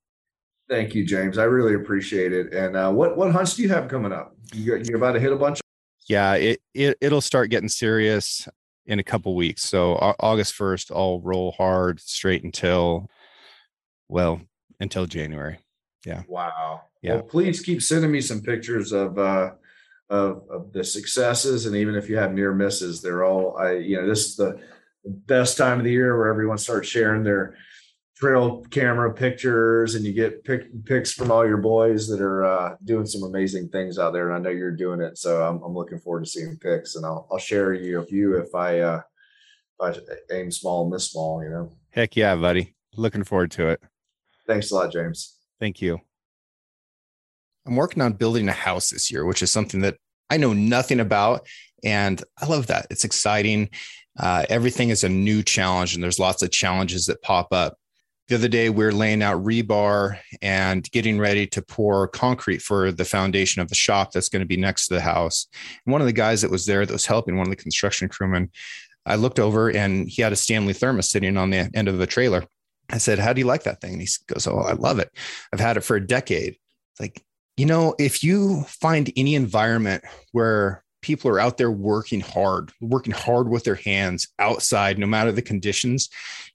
[0.69, 1.39] Thank you, James.
[1.39, 2.53] I really appreciate it.
[2.53, 4.37] And uh, what what hunts do you have coming up?
[4.53, 5.61] You you're about to hit a bunch.
[6.09, 8.47] Yeah, it, it it'll start getting serious
[8.87, 9.63] in a couple weeks.
[9.63, 13.09] So August first, I'll roll hard straight until
[14.09, 14.41] well
[14.81, 15.59] until January.
[16.05, 16.23] Yeah.
[16.29, 16.83] Wow.
[17.03, 17.15] Yeah.
[17.15, 19.53] Well, please keep sending me some pictures of uh
[20.11, 23.97] of, of the successes and even if you have near misses, they're all I you
[23.97, 24.61] know, this is the
[25.05, 27.57] best time of the year where everyone starts sharing their
[28.19, 32.77] trail camera pictures and you get pic, pics from all your boys that are uh,
[32.85, 35.73] doing some amazing things out there and i know you're doing it so i'm, I'm
[35.73, 39.03] looking forward to seeing pics and i'll, I'll share you a few if i uh
[39.83, 39.99] if
[40.31, 43.81] i aim small miss small you know heck yeah buddy looking forward to it
[44.49, 45.37] Thanks a lot, James.
[45.61, 46.01] Thank you.
[47.67, 49.99] I'm working on building a house this year, which is something that
[50.31, 51.47] I know nothing about.
[51.85, 52.87] And I love that.
[52.91, 53.69] It's exciting.
[54.19, 57.77] Uh, everything is a new challenge, and there's lots of challenges that pop up.
[58.29, 62.91] The other day, we are laying out rebar and getting ready to pour concrete for
[62.91, 65.47] the foundation of the shop that's going to be next to the house.
[65.87, 68.09] And one of the guys that was there that was helping, one of the construction
[68.09, 68.51] crewmen,
[69.07, 72.07] I looked over and he had a Stanley thermos sitting on the end of the
[72.07, 72.45] trailer.
[72.91, 73.95] I said, How do you like that thing?
[73.95, 75.11] And he goes, Oh, I love it.
[75.53, 76.57] I've had it for a decade.
[76.93, 77.23] It's like,
[77.57, 83.13] you know, if you find any environment where people are out there working hard, working
[83.13, 86.09] hard with their hands outside, no matter the conditions,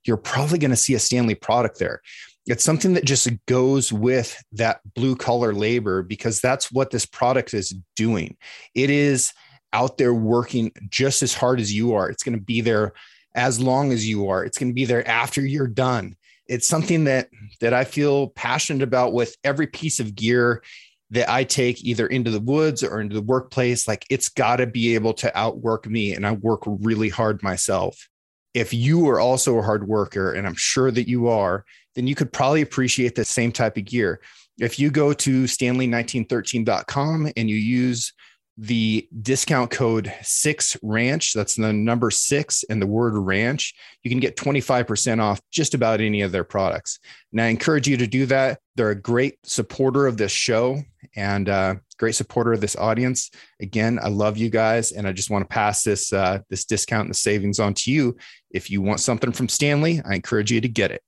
[0.04, 2.00] you're probably going to see a Stanley product there.
[2.46, 7.54] It's something that just goes with that blue collar labor because that's what this product
[7.54, 8.36] is doing.
[8.74, 9.32] It is
[9.72, 12.08] out there working just as hard as you are.
[12.08, 12.92] It's going to be there
[13.34, 14.44] as long as you are.
[14.44, 16.16] It's going to be there after you're done
[16.46, 17.28] it's something that
[17.60, 20.62] that I feel passionate about with every piece of gear
[21.10, 23.86] that I take either into the woods or into the workplace.
[23.86, 28.08] Like it's got to be able to outwork me, and I work really hard myself.
[28.52, 31.64] If you are also a hard worker, and I'm sure that you are,
[31.94, 34.20] then you could probably appreciate the same type of gear.
[34.58, 38.12] If you go to stanley1913.com and you use
[38.56, 44.20] the discount code six ranch that's the number six and the word ranch you can
[44.20, 47.00] get 25% off just about any of their products
[47.32, 50.80] and i encourage you to do that they're a great supporter of this show
[51.16, 53.30] and uh, great supporter of this audience.
[53.60, 57.02] Again, I love you guys, and I just want to pass this uh, this discount
[57.02, 58.16] and the savings on to you.
[58.50, 61.02] If you want something from Stanley, I encourage you to get it.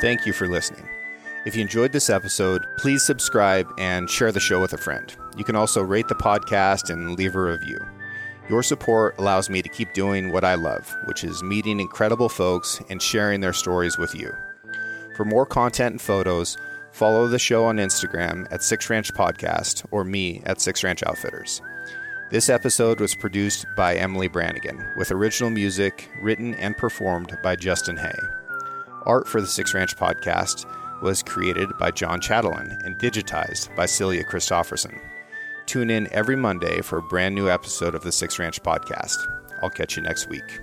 [0.00, 0.93] Thank you for listening.
[1.44, 5.14] If you enjoyed this episode, please subscribe and share the show with a friend.
[5.36, 7.78] You can also rate the podcast and leave a review.
[8.48, 12.80] Your support allows me to keep doing what I love, which is meeting incredible folks
[12.88, 14.32] and sharing their stories with you.
[15.18, 16.56] For more content and photos,
[16.92, 21.60] follow the show on Instagram at Six Ranch Podcast or me at Six Ranch Outfitters.
[22.30, 27.98] This episode was produced by Emily Brannigan, with original music written and performed by Justin
[27.98, 28.18] Hay.
[29.04, 30.64] Art for the Six Ranch Podcast
[31.02, 34.98] was created by John Chatelain and digitized by Celia Christofferson.
[35.66, 39.16] Tune in every Monday for a brand new episode of the Six Ranch Podcast.
[39.62, 40.60] I'll catch you next week.